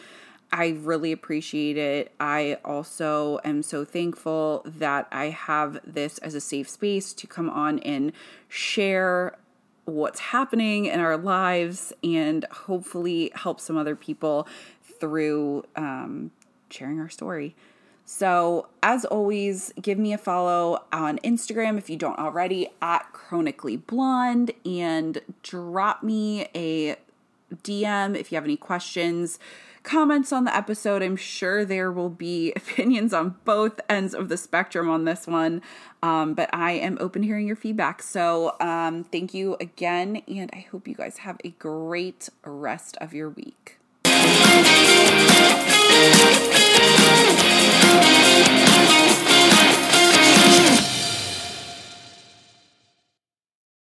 I 0.52 0.68
really 0.81 1.11
appreciate 1.11 1.76
it. 1.76 2.12
I 2.20 2.59
also 2.64 3.40
am 3.44 3.62
so 3.62 3.85
thankful 3.85 4.62
that 4.64 5.09
I 5.11 5.26
have 5.26 5.81
this 5.85 6.18
as 6.18 6.35
a 6.35 6.40
safe 6.40 6.68
space 6.68 7.12
to 7.14 7.26
come 7.26 7.50
on 7.50 7.81
and 7.81 8.12
share 8.48 9.37
what's 9.87 10.20
happening 10.20 10.87
in 10.87 11.00
our 11.00 11.16
lives 11.16 11.92
and 12.02 12.44
hopefully 12.50 13.31
help 13.35 13.61
some 13.61 13.76
other 13.76 13.96
people 13.96 14.46
through 15.00 15.64
um, 15.74 16.31
sharing 16.70 17.00
our 17.00 17.09
story. 17.09 17.55
So, 18.09 18.69
as 18.85 19.05
always, 19.05 19.73
give 19.83 19.99
me 19.99 20.12
a 20.12 20.19
follow 20.19 20.85
on 20.92 21.19
Instagram 21.19 21.77
if 21.77 21.90
you 21.90 21.97
don't 21.97 22.21
already 22.21 22.69
at 22.81 23.12
chronically 23.12 23.77
blonde 23.77 24.53
and 24.64 25.21
drop 25.42 26.05
me 26.05 26.47
a 26.55 26.95
DM 27.53 28.16
if 28.16 28.31
you 28.31 28.37
have 28.37 28.45
any 28.45 28.57
questions, 28.57 29.40
comments 29.83 30.33
on 30.33 30.45
the 30.45 30.57
episode. 30.57 31.03
I'm 31.03 31.16
sure 31.16 31.64
there 31.64 31.90
will 31.90 32.09
be 32.09 32.53
opinions 32.57 33.12
on 33.12 33.35
both 33.45 33.81
ends 33.88 34.14
of 34.14 34.29
the 34.29 34.37
spectrum 34.37 34.88
on 34.88 35.05
this 35.05 35.27
one, 35.27 35.61
um, 36.01 36.35
but 36.35 36.49
I 36.53 36.73
am 36.75 36.99
open 37.01 37.23
to 37.23 37.27
hearing 37.27 37.49
your 37.49 37.57
feedback. 37.57 38.05
So, 38.05 38.55
um, 38.61 39.03
thank 39.03 39.35
you 39.35 39.57
again, 39.59 40.23
and 40.29 40.49
I 40.53 40.64
hope 40.71 40.87
you 40.87 40.95
guys 40.95 41.19
have 41.19 41.38
a 41.42 41.51
great 41.51 42.29
rest 42.45 42.97
of 42.99 43.12
your 43.12 43.31
week. 43.31 43.81
Bye. 48.37 48.65